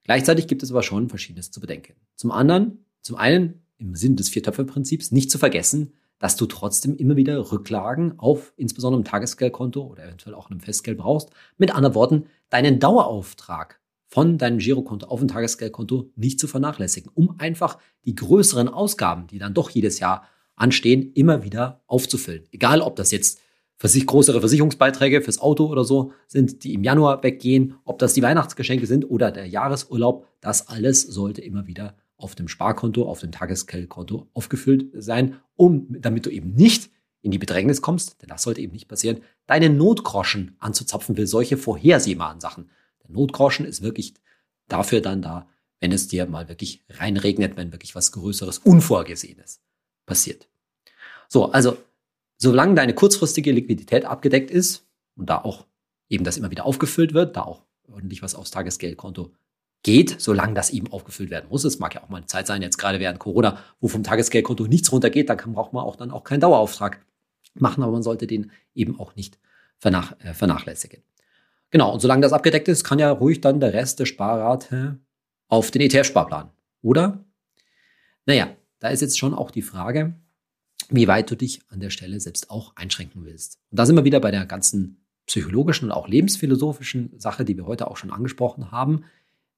Gleichzeitig 0.04 0.48
gibt 0.48 0.62
es 0.62 0.72
aber 0.72 0.84
schon 0.84 1.10
Verschiedenes 1.10 1.50
zu 1.50 1.60
bedenken. 1.60 1.96
Zum 2.16 2.32
anderen, 2.32 2.86
zum 3.02 3.16
einen 3.16 3.66
im 3.78 3.96
Sinn 3.96 4.16
des 4.18 4.30
Viertöpfe-Prinzips 4.30 5.12
nicht 5.12 5.32
zu 5.32 5.38
vergessen, 5.38 5.94
dass 6.20 6.36
du 6.36 6.46
trotzdem 6.46 6.96
immer 6.96 7.16
wieder 7.16 7.52
Rücklagen 7.52 8.20
auf 8.20 8.54
insbesondere 8.58 9.00
einem 9.00 9.06
Tagesgeldkonto 9.06 9.82
oder 9.82 10.06
eventuell 10.06 10.36
auch 10.36 10.50
einem 10.50 10.60
Festgeld 10.60 10.98
brauchst. 10.98 11.30
Mit 11.58 11.74
anderen 11.74 11.96
Worten, 11.96 12.26
deinen 12.50 12.80
Dauerauftrag 12.80 13.80
von 14.16 14.38
deinem 14.38 14.60
Girokonto 14.60 15.08
auf 15.08 15.20
ein 15.20 15.28
Tagesgeldkonto 15.28 16.10
nicht 16.16 16.40
zu 16.40 16.48
vernachlässigen, 16.48 17.12
um 17.14 17.38
einfach 17.38 17.80
die 18.06 18.16
größeren 18.16 18.70
Ausgaben, 18.70 19.28
die 19.28 19.40
dann 19.40 19.54
doch 19.54 19.70
jedes 19.70 20.00
Jahr 20.00 20.24
anstehen, 20.56 21.12
immer 21.16 21.44
wieder 21.44 21.82
aufzufüllen. 21.86 22.46
Egal, 22.54 22.80
ob 22.80 22.96
das 22.96 23.12
jetzt 23.12 23.42
für 23.76 23.90
sich 23.90 24.08
größere 24.08 24.40
Versicherungsbeiträge 24.40 25.22
fürs 25.22 25.40
Auto 25.40 25.66
oder 25.66 25.84
so 25.84 26.14
sind, 26.28 26.64
die 26.64 26.76
im 26.76 26.86
Januar 26.86 27.24
weggehen, 27.24 27.76
ob 27.84 28.00
das 28.00 28.14
die 28.14 28.22
Weihnachtsgeschenke 28.22 28.88
sind 28.88 29.04
oder 29.04 29.32
der 29.32 29.50
Jahresurlaub, 29.50 30.26
das 30.40 30.70
alles 30.70 31.02
sollte 31.02 31.42
immer 31.42 31.68
wieder 31.68 31.98
auf 32.16 32.36
dem 32.36 32.48
Sparkonto, 32.48 33.04
auf 33.10 33.20
dem 33.20 33.34
Tagesgeldkonto 33.34 34.30
aufgefüllt 34.34 34.92
sein, 34.94 35.42
um, 35.58 35.88
damit 35.90 36.26
du 36.26 36.30
eben 36.30 36.54
nicht 36.54 36.90
in 37.22 37.32
die 37.32 37.38
Bedrängnis 37.38 37.82
kommst, 37.82 38.22
denn 38.22 38.30
das 38.30 38.44
sollte 38.44 38.62
eben 38.62 38.72
nicht 38.72 38.88
passieren, 38.88 39.20
deine 39.46 39.70
Notgroschen 39.70 40.56
anzuzapfen 40.60 41.18
für 41.18 41.28
solche 41.28 41.58
vorhersehbaren 41.58 42.40
Sachen. 42.40 42.70
Der 43.08 43.16
Notgroschen 43.16 43.66
ist 43.66 43.82
wirklich 43.82 44.14
dafür 44.68 45.02
dann 45.02 45.22
da, 45.22 45.48
wenn 45.80 45.92
es 45.92 46.08
dir 46.08 46.26
mal 46.26 46.50
wirklich 46.50 46.84
reinregnet, 46.90 47.58
wenn 47.58 47.72
wirklich 47.72 47.96
was 47.96 48.12
Größeres, 48.12 48.60
Unvorgesehenes 48.60 49.62
passiert. 50.06 50.48
So, 51.28 51.52
also 51.52 51.78
solange 52.38 52.76
deine 52.76 52.94
kurzfristige 52.94 53.52
Liquidität 53.52 54.06
abgedeckt 54.06 54.52
ist 54.52 54.88
und 55.16 55.30
da 55.30 55.40
auch 55.40 55.66
eben 56.10 56.24
das 56.24 56.38
immer 56.38 56.52
wieder 56.52 56.66
aufgefüllt 56.66 57.14
wird, 57.14 57.36
da 57.36 57.44
auch 57.44 57.64
ordentlich 57.88 58.22
was 58.22 58.36
aufs 58.36 58.52
Tagesgeldkonto 58.52 59.34
geht, 59.84 60.20
solange 60.20 60.56
das 60.56 60.72
eben 60.72 60.92
aufgefüllt 60.92 61.30
werden 61.30 61.50
muss. 61.50 61.64
Es 61.64 61.80
mag 61.80 61.94
ja 61.94 62.04
auch 62.04 62.10
mal 62.10 62.18
eine 62.18 62.26
Zeit 62.26 62.48
sein, 62.48 62.62
jetzt 62.62 62.78
gerade 62.78 63.00
während 63.00 63.20
Corona, 63.20 63.60
wo 63.80 63.88
vom 63.88 64.04
Tagesgeldkonto 64.04 64.66
nichts 64.66 64.92
runtergeht, 64.92 65.30
dann 65.30 65.38
kann, 65.38 65.54
braucht 65.54 65.74
man 65.74 65.84
auch 65.84 65.96
dann 65.96 66.12
auch 66.12 66.24
keinen 66.24 66.40
Dauerauftrag 66.40 67.06
machen, 67.54 67.84
aber 67.84 67.92
man 67.92 68.04
sollte 68.04 68.28
den 68.28 68.52
eben 68.74 69.00
auch 69.00 69.16
nicht 69.16 69.38
vernach, 69.78 70.20
äh, 70.20 70.34
vernachlässigen. 70.34 71.04
Genau, 71.76 71.92
und 71.92 72.00
solange 72.00 72.22
das 72.22 72.32
abgedeckt 72.32 72.70
ist, 72.70 72.86
kann 72.86 73.00
ja 73.00 73.12
ruhig 73.12 73.42
dann 73.42 73.60
der 73.60 73.74
Rest 73.74 74.00
der 74.00 74.06
Sparrate 74.06 74.98
auf 75.50 75.72
den 75.72 75.82
ETF-Sparplan, 75.82 76.50
oder? 76.82 77.26
Naja, 78.26 78.56
da 78.80 78.88
ist 78.88 79.02
jetzt 79.02 79.20
schon 79.20 79.34
auch 79.34 79.52
die 79.52 79.62
Frage, 79.62 80.16
wie 80.88 81.10
weit 81.10 81.30
du 81.30 81.36
dich 81.36 81.60
an 81.68 81.82
der 81.82 81.90
Stelle 81.90 82.18
selbst 82.22 82.50
auch 82.50 82.78
einschränken 82.78 83.26
willst. 83.26 83.60
Und 83.72 83.78
da 83.78 83.86
sind 83.86 83.98
wir 83.98 84.06
wieder 84.06 84.22
bei 84.22 84.32
der 84.32 84.46
ganzen 84.46 85.06
psychologischen 85.26 85.90
und 85.90 85.92
auch 85.92 86.08
lebensphilosophischen 86.08 87.20
Sache, 87.20 87.44
die 87.44 87.58
wir 87.58 87.66
heute 87.66 87.92
auch 87.92 87.98
schon 87.98 88.12
angesprochen 88.12 88.72
haben. 88.72 89.04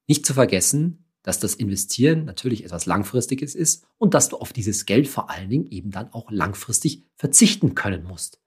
Nicht 0.08 0.26
zu 0.26 0.34
vergessen, 0.34 1.06
dass 1.22 1.38
das 1.38 1.54
Investieren 1.54 2.26
natürlich 2.26 2.66
etwas 2.66 2.88
Langfristiges 2.88 3.54
ist 3.54 3.86
und 4.00 4.16
dass 4.16 4.30
du 4.30 4.38
auf 4.38 4.54
dieses 4.54 4.88
Geld 4.88 5.08
vor 5.08 5.30
allen 5.30 5.52
Dingen 5.52 5.68
eben 5.68 5.92
dann 5.92 6.12
auch 6.14 6.32
langfristig 6.32 7.06
verzichten 7.16 7.76
können 7.76 8.06
musst. 8.06 8.42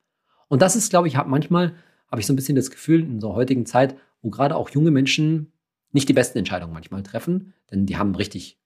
Und 0.48 0.61
das 0.61 0.74
ist, 0.74 0.90
glaube 0.90 1.06
ich, 1.06 1.14
manchmal 1.14 1.76
habe 2.11 2.20
ich 2.20 2.27
so 2.27 2.33
ein 2.33 2.37
bisschen 2.37 2.57
das 2.57 2.70
Gefühl 2.70 3.01
in 3.01 3.14
unserer 3.14 3.35
heutigen 3.35 3.66
Zeit, 3.66 3.96
wo 4.23 4.31
gerade 4.31 4.57
auch 4.57 4.70
junge 4.70 4.90
Menschen 4.90 5.53
nicht 5.92 6.09
die 6.09 6.12
besten 6.12 6.38
Entscheidungen 6.38 6.73
manchmal 6.73 7.03
treffen, 7.03 7.53
denn 7.70 7.87
die 7.87 7.96
haben 7.96 8.14
richtig 8.14 8.59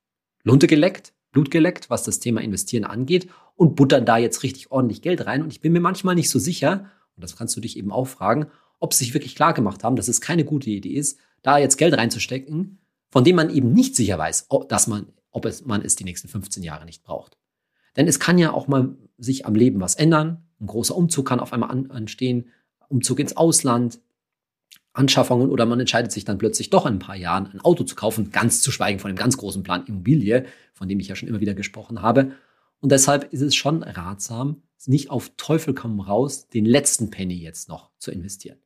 Lunte 0.42 0.66
geleckt, 0.66 1.14
Blut 1.32 1.50
geleckt, 1.50 1.90
was 1.90 2.04
das 2.04 2.20
Thema 2.20 2.40
Investieren 2.40 2.84
angeht 2.84 3.28
und 3.56 3.76
buttern 3.76 4.06
da 4.06 4.18
jetzt 4.18 4.42
richtig 4.42 4.70
ordentlich 4.70 5.02
Geld 5.02 5.26
rein. 5.26 5.42
Und 5.42 5.52
ich 5.52 5.60
bin 5.60 5.72
mir 5.72 5.80
manchmal 5.80 6.14
nicht 6.14 6.30
so 6.30 6.38
sicher, 6.38 6.90
und 7.16 7.22
das 7.22 7.36
kannst 7.36 7.56
du 7.56 7.60
dich 7.60 7.76
eben 7.76 7.92
auch 7.92 8.06
fragen, 8.06 8.46
ob 8.78 8.92
sie 8.94 9.04
sich 9.04 9.14
wirklich 9.14 9.34
klar 9.34 9.54
gemacht 9.54 9.84
haben, 9.84 9.96
dass 9.96 10.08
es 10.08 10.20
keine 10.20 10.44
gute 10.44 10.70
Idee 10.70 10.94
ist, 10.94 11.18
da 11.42 11.58
jetzt 11.58 11.76
Geld 11.76 11.96
reinzustecken, 11.96 12.78
von 13.10 13.24
dem 13.24 13.36
man 13.36 13.50
eben 13.50 13.72
nicht 13.72 13.96
sicher 13.96 14.18
weiß, 14.18 14.46
ob, 14.48 14.68
dass 14.68 14.86
man, 14.86 15.06
ob 15.30 15.44
es, 15.44 15.64
man 15.64 15.82
es 15.82 15.96
die 15.96 16.04
nächsten 16.04 16.28
15 16.28 16.62
Jahre 16.62 16.84
nicht 16.84 17.02
braucht. 17.02 17.38
Denn 17.96 18.08
es 18.08 18.18
kann 18.18 18.38
ja 18.38 18.52
auch 18.52 18.66
mal 18.66 18.96
sich 19.18 19.46
am 19.46 19.54
Leben 19.54 19.80
was 19.80 19.94
ändern. 19.94 20.48
Ein 20.60 20.66
großer 20.66 20.96
Umzug 20.96 21.26
kann 21.26 21.40
auf 21.40 21.52
einmal 21.52 21.70
an, 21.70 21.90
anstehen, 21.90 22.48
Umzug 22.94 23.18
ins 23.18 23.36
Ausland, 23.36 24.00
Anschaffungen 24.92 25.50
oder 25.50 25.66
man 25.66 25.80
entscheidet 25.80 26.12
sich 26.12 26.24
dann 26.24 26.38
plötzlich 26.38 26.70
doch 26.70 26.86
in 26.86 26.94
ein 26.94 26.98
paar 27.00 27.16
Jahren 27.16 27.50
ein 27.52 27.60
Auto 27.60 27.82
zu 27.82 27.96
kaufen, 27.96 28.30
ganz 28.30 28.62
zu 28.62 28.70
schweigen 28.70 29.00
von 29.00 29.10
dem 29.10 29.16
ganz 29.16 29.36
großen 29.36 29.64
Plan 29.64 29.84
Immobilie, 29.86 30.46
von 30.72 30.88
dem 30.88 31.00
ich 31.00 31.08
ja 31.08 31.16
schon 31.16 31.28
immer 31.28 31.40
wieder 31.40 31.54
gesprochen 31.54 32.00
habe. 32.00 32.32
Und 32.78 32.92
deshalb 32.92 33.32
ist 33.32 33.40
es 33.40 33.56
schon 33.56 33.82
ratsam, 33.82 34.62
nicht 34.86 35.10
auf 35.10 35.32
Teufel 35.36 35.74
komm 35.74 35.98
raus, 35.98 36.48
den 36.48 36.64
letzten 36.64 37.10
Penny 37.10 37.34
jetzt 37.34 37.68
noch 37.68 37.90
zu 37.98 38.12
investieren. 38.12 38.58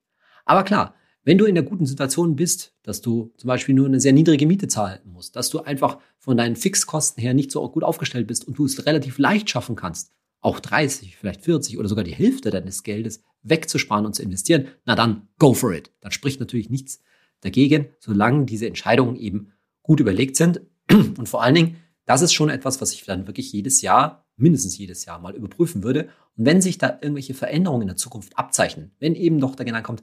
Aber 0.45 0.65
klar, 0.65 0.95
wenn 1.25 1.39
du 1.39 1.47
in 1.47 1.55
der 1.55 1.65
guten 1.65 1.87
Situation 1.87 2.37
bist, 2.37 2.75
dass 2.83 3.01
du 3.01 3.33
zum 3.37 3.49
Beispiel 3.49 3.75
nur 3.75 3.87
eine 3.87 4.01
sehr 4.01 4.13
niedrige 4.13 4.47
Miete 4.47 4.69
zahlen 4.69 5.01
musst, 5.05 5.37
dass 5.37 5.49
du 5.49 5.61
einfach 5.61 5.99
von 6.19 6.37
deinen 6.37 6.57
Fixkosten 6.57 7.23
her 7.23 7.33
nicht 7.33 7.51
so 7.51 7.67
gut 7.71 7.85
aufgestellt 7.85 8.27
bist 8.27 8.47
und 8.47 8.59
du 8.59 8.67
es 8.67 8.85
relativ 8.85 9.19
leicht 9.19 9.49
schaffen 9.49 9.77
kannst, 9.77 10.13
auch 10.41 10.61
30, 10.61 11.17
vielleicht 11.17 11.43
40 11.43 11.79
oder 11.79 11.89
sogar 11.89 12.05
die 12.05 12.15
Hälfte 12.15 12.51
deines 12.51 12.83
Geldes 12.83 13.23
wegzusparen 13.43 14.07
und 14.07 14.15
zu 14.15 14.23
investieren, 14.23 14.69
na 14.85 14.95
dann 14.95 15.29
go 15.39 15.55
for 15.55 15.73
it. 15.73 15.93
Dann 16.01 16.13
spricht 16.13 16.41
natürlich 16.41 16.71
nichts 16.71 17.01
dagegen, 17.41 17.87
solange 18.01 18.45
diese 18.45 18.67
Entscheidungen 18.67 19.17
eben 19.17 19.53
gut 19.83 20.01
überlegt 20.01 20.37
sind. 20.37 20.61
Und 20.91 21.29
vor 21.29 21.43
allen 21.43 21.55
Dingen, 21.55 21.77
das 22.05 22.23
ist 22.23 22.33
schon 22.33 22.51
etwas, 22.51 22.81
was 22.81 22.93
ich 22.93 23.05
dann 23.05 23.27
wirklich 23.27 23.53
jedes 23.53 23.83
Jahr, 23.83 24.27
mindestens 24.37 24.79
jedes 24.79 25.05
Jahr 25.05 25.19
mal 25.19 25.35
überprüfen 25.35 25.83
würde. 25.83 26.09
Und 26.37 26.47
wenn 26.47 26.63
sich 26.63 26.79
da 26.79 26.99
irgendwelche 27.01 27.35
Veränderungen 27.35 27.83
in 27.83 27.89
der 27.89 27.97
Zukunft 27.97 28.39
abzeichnen, 28.39 28.93
wenn 28.99 29.15
eben 29.15 29.41
doch 29.41 29.55
der 29.55 29.67
Gedanke 29.67 29.87
kommt, 29.87 30.03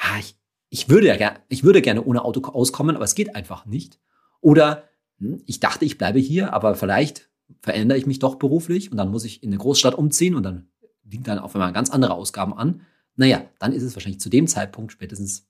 ja, 0.00 0.18
ich, 0.18 0.36
ich 0.68 0.88
würde 0.88 1.08
ja 1.08 1.16
gerne, 1.16 1.40
ich 1.48 1.64
würde 1.64 1.82
gerne 1.82 2.04
ohne 2.04 2.24
Auto 2.24 2.40
auskommen, 2.48 2.96
aber 2.96 3.04
es 3.04 3.14
geht 3.14 3.34
einfach 3.34 3.66
nicht. 3.66 3.98
Oder 4.40 4.84
hm, 5.18 5.42
ich 5.46 5.60
dachte, 5.60 5.84
ich 5.84 5.98
bleibe 5.98 6.18
hier, 6.18 6.52
aber 6.52 6.74
vielleicht 6.74 7.30
verändere 7.62 7.98
ich 7.98 8.06
mich 8.06 8.20
doch 8.20 8.36
beruflich 8.36 8.90
und 8.90 8.96
dann 8.96 9.10
muss 9.10 9.24
ich 9.24 9.42
in 9.42 9.50
eine 9.50 9.58
Großstadt 9.58 9.94
umziehen 9.94 10.34
und 10.34 10.44
dann 10.44 10.69
liegen 11.10 11.24
dann 11.24 11.38
auf 11.38 11.54
einmal 11.54 11.72
ganz 11.72 11.90
andere 11.90 12.14
Ausgaben 12.14 12.54
an. 12.54 12.82
Naja, 13.16 13.44
dann 13.58 13.72
ist 13.72 13.82
es 13.82 13.94
wahrscheinlich 13.94 14.20
zu 14.20 14.30
dem 14.30 14.46
Zeitpunkt 14.46 14.92
spätestens 14.92 15.46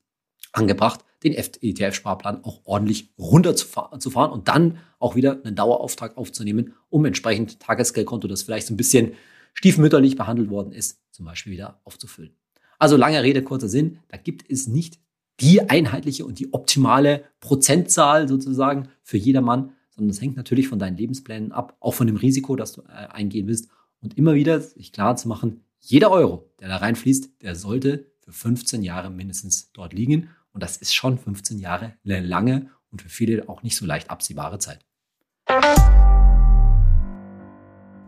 angebracht, 0.52 1.04
den 1.22 1.34
ETF-Sparplan 1.34 2.44
auch 2.44 2.60
ordentlich 2.64 3.12
runterzufahren 3.18 4.32
und 4.32 4.48
dann 4.48 4.78
auch 4.98 5.14
wieder 5.14 5.40
einen 5.44 5.54
Dauerauftrag 5.54 6.16
aufzunehmen, 6.16 6.74
um 6.88 7.04
entsprechend 7.04 7.60
Tagesgeldkonto, 7.60 8.26
das 8.26 8.42
vielleicht 8.42 8.66
so 8.66 8.74
ein 8.74 8.78
bisschen 8.78 9.12
stiefmütterlich 9.54 10.16
behandelt 10.16 10.50
worden 10.50 10.72
ist, 10.72 11.00
zum 11.10 11.26
Beispiel 11.26 11.52
wieder 11.52 11.80
aufzufüllen. 11.84 12.34
Also 12.78 12.96
lange 12.96 13.22
Rede, 13.22 13.42
kurzer 13.42 13.68
Sinn, 13.68 13.98
da 14.08 14.16
gibt 14.16 14.50
es 14.50 14.66
nicht 14.66 14.98
die 15.40 15.68
einheitliche 15.68 16.24
und 16.24 16.38
die 16.38 16.52
optimale 16.52 17.24
Prozentzahl 17.40 18.28
sozusagen 18.28 18.88
für 19.02 19.18
jedermann, 19.18 19.72
sondern 19.90 20.10
es 20.10 20.20
hängt 20.20 20.36
natürlich 20.36 20.68
von 20.68 20.78
deinen 20.78 20.96
Lebensplänen 20.96 21.52
ab, 21.52 21.76
auch 21.80 21.94
von 21.94 22.06
dem 22.06 22.16
Risiko, 22.16 22.56
das 22.56 22.72
du 22.72 22.82
äh, 22.82 23.08
eingehen 23.10 23.46
willst 23.46 23.68
und 24.02 24.16
immer 24.16 24.34
wieder 24.34 24.60
sich 24.60 24.92
klar 24.92 25.16
zu 25.16 25.28
machen, 25.28 25.64
jeder 25.78 26.10
Euro, 26.10 26.50
der 26.60 26.68
da 26.68 26.76
reinfließt, 26.76 27.42
der 27.42 27.54
sollte 27.54 28.06
für 28.20 28.32
15 28.32 28.82
Jahre 28.82 29.10
mindestens 29.10 29.72
dort 29.72 29.92
liegen. 29.92 30.30
Und 30.52 30.62
das 30.62 30.76
ist 30.76 30.94
schon 30.94 31.18
15 31.18 31.58
Jahre 31.58 31.94
eine 32.04 32.20
lange 32.20 32.70
und 32.90 33.02
für 33.02 33.08
viele 33.08 33.48
auch 33.48 33.62
nicht 33.62 33.76
so 33.76 33.86
leicht 33.86 34.10
absehbare 34.10 34.58
Zeit. 34.58 34.84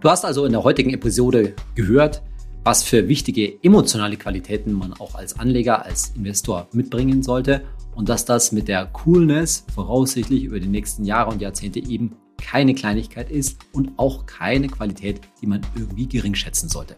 Du 0.00 0.10
hast 0.10 0.24
also 0.24 0.44
in 0.44 0.52
der 0.52 0.64
heutigen 0.64 0.92
Episode 0.92 1.54
gehört, 1.74 2.22
was 2.64 2.82
für 2.82 3.08
wichtige 3.08 3.62
emotionale 3.62 4.16
Qualitäten 4.16 4.72
man 4.72 4.92
auch 4.92 5.14
als 5.14 5.38
Anleger, 5.38 5.84
als 5.84 6.12
Investor 6.16 6.68
mitbringen 6.72 7.22
sollte 7.22 7.64
und 7.94 8.08
dass 8.08 8.24
das 8.24 8.52
mit 8.52 8.68
der 8.68 8.86
Coolness 8.86 9.64
voraussichtlich 9.74 10.44
über 10.44 10.60
die 10.60 10.68
nächsten 10.68 11.04
Jahre 11.04 11.30
und 11.30 11.40
Jahrzehnte 11.40 11.80
eben 11.80 12.16
keine 12.42 12.74
Kleinigkeit 12.74 13.30
ist 13.30 13.58
und 13.72 13.92
auch 13.96 14.26
keine 14.26 14.68
Qualität, 14.68 15.20
die 15.40 15.46
man 15.46 15.60
irgendwie 15.74 16.06
gering 16.06 16.34
schätzen 16.34 16.68
sollte. 16.68 16.96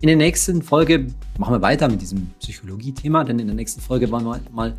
In 0.00 0.08
der 0.08 0.16
nächsten 0.16 0.62
Folge 0.62 1.06
machen 1.38 1.54
wir 1.54 1.62
weiter 1.62 1.88
mit 1.88 2.02
diesem 2.02 2.30
Psychologie-Thema, 2.38 3.24
denn 3.24 3.38
in 3.38 3.46
der 3.46 3.56
nächsten 3.56 3.80
Folge 3.80 4.10
wollen 4.10 4.26
wir 4.26 4.40
mal 4.52 4.74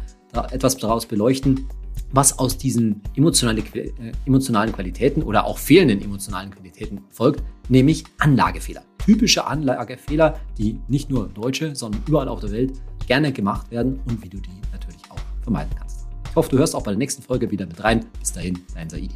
etwas 0.52 0.78
daraus 0.78 1.06
beleuchten, 1.06 1.67
was 2.12 2.38
aus 2.38 2.58
diesen 2.58 3.02
emotionale, 3.15 3.62
äh, 3.74 3.91
emotionalen 4.26 4.72
Qualitäten 4.72 5.24
oder 5.24 5.46
auch 5.46 5.58
fehlenden 5.58 6.02
emotionalen 6.02 6.52
Qualitäten 6.52 7.02
folgt, 7.10 7.43
nämlich 7.70 8.06
Anlagefehler. 8.20 8.84
typische 9.08 9.48
Anlagefehler, 9.48 10.38
die 10.58 10.82
nicht 10.89 11.10
nur 11.10 11.30
Deutsche, 11.30 11.74
sondern 11.78 12.02
überall 12.08 12.28
auf 12.28 12.41
der 12.41 12.52
Welt 12.52 12.74
gerne 13.08 13.32
gemacht 13.32 13.72
werden 13.72 14.02
und 14.06 14.22
wie 14.22 14.28
du 14.28 14.38
die 14.38 14.50
natürlich 14.74 15.02
auch 15.10 15.20
vermeiden 15.41 15.74
kannst. 15.80 16.06
Ich 16.30 16.36
hoffe, 16.36 16.50
du 16.50 16.58
hörst 16.58 16.76
auch 16.76 16.84
bei 16.84 16.91
der 16.91 16.98
nächsten 16.98 17.24
Folge 17.24 17.50
wieder 17.50 17.65
mit 17.65 17.82
rein. 17.82 18.06
Bis 18.20 18.34
dahin, 18.34 18.60
dein 18.76 18.89
Saidi. 18.89 19.15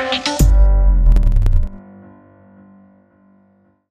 you 0.00 0.49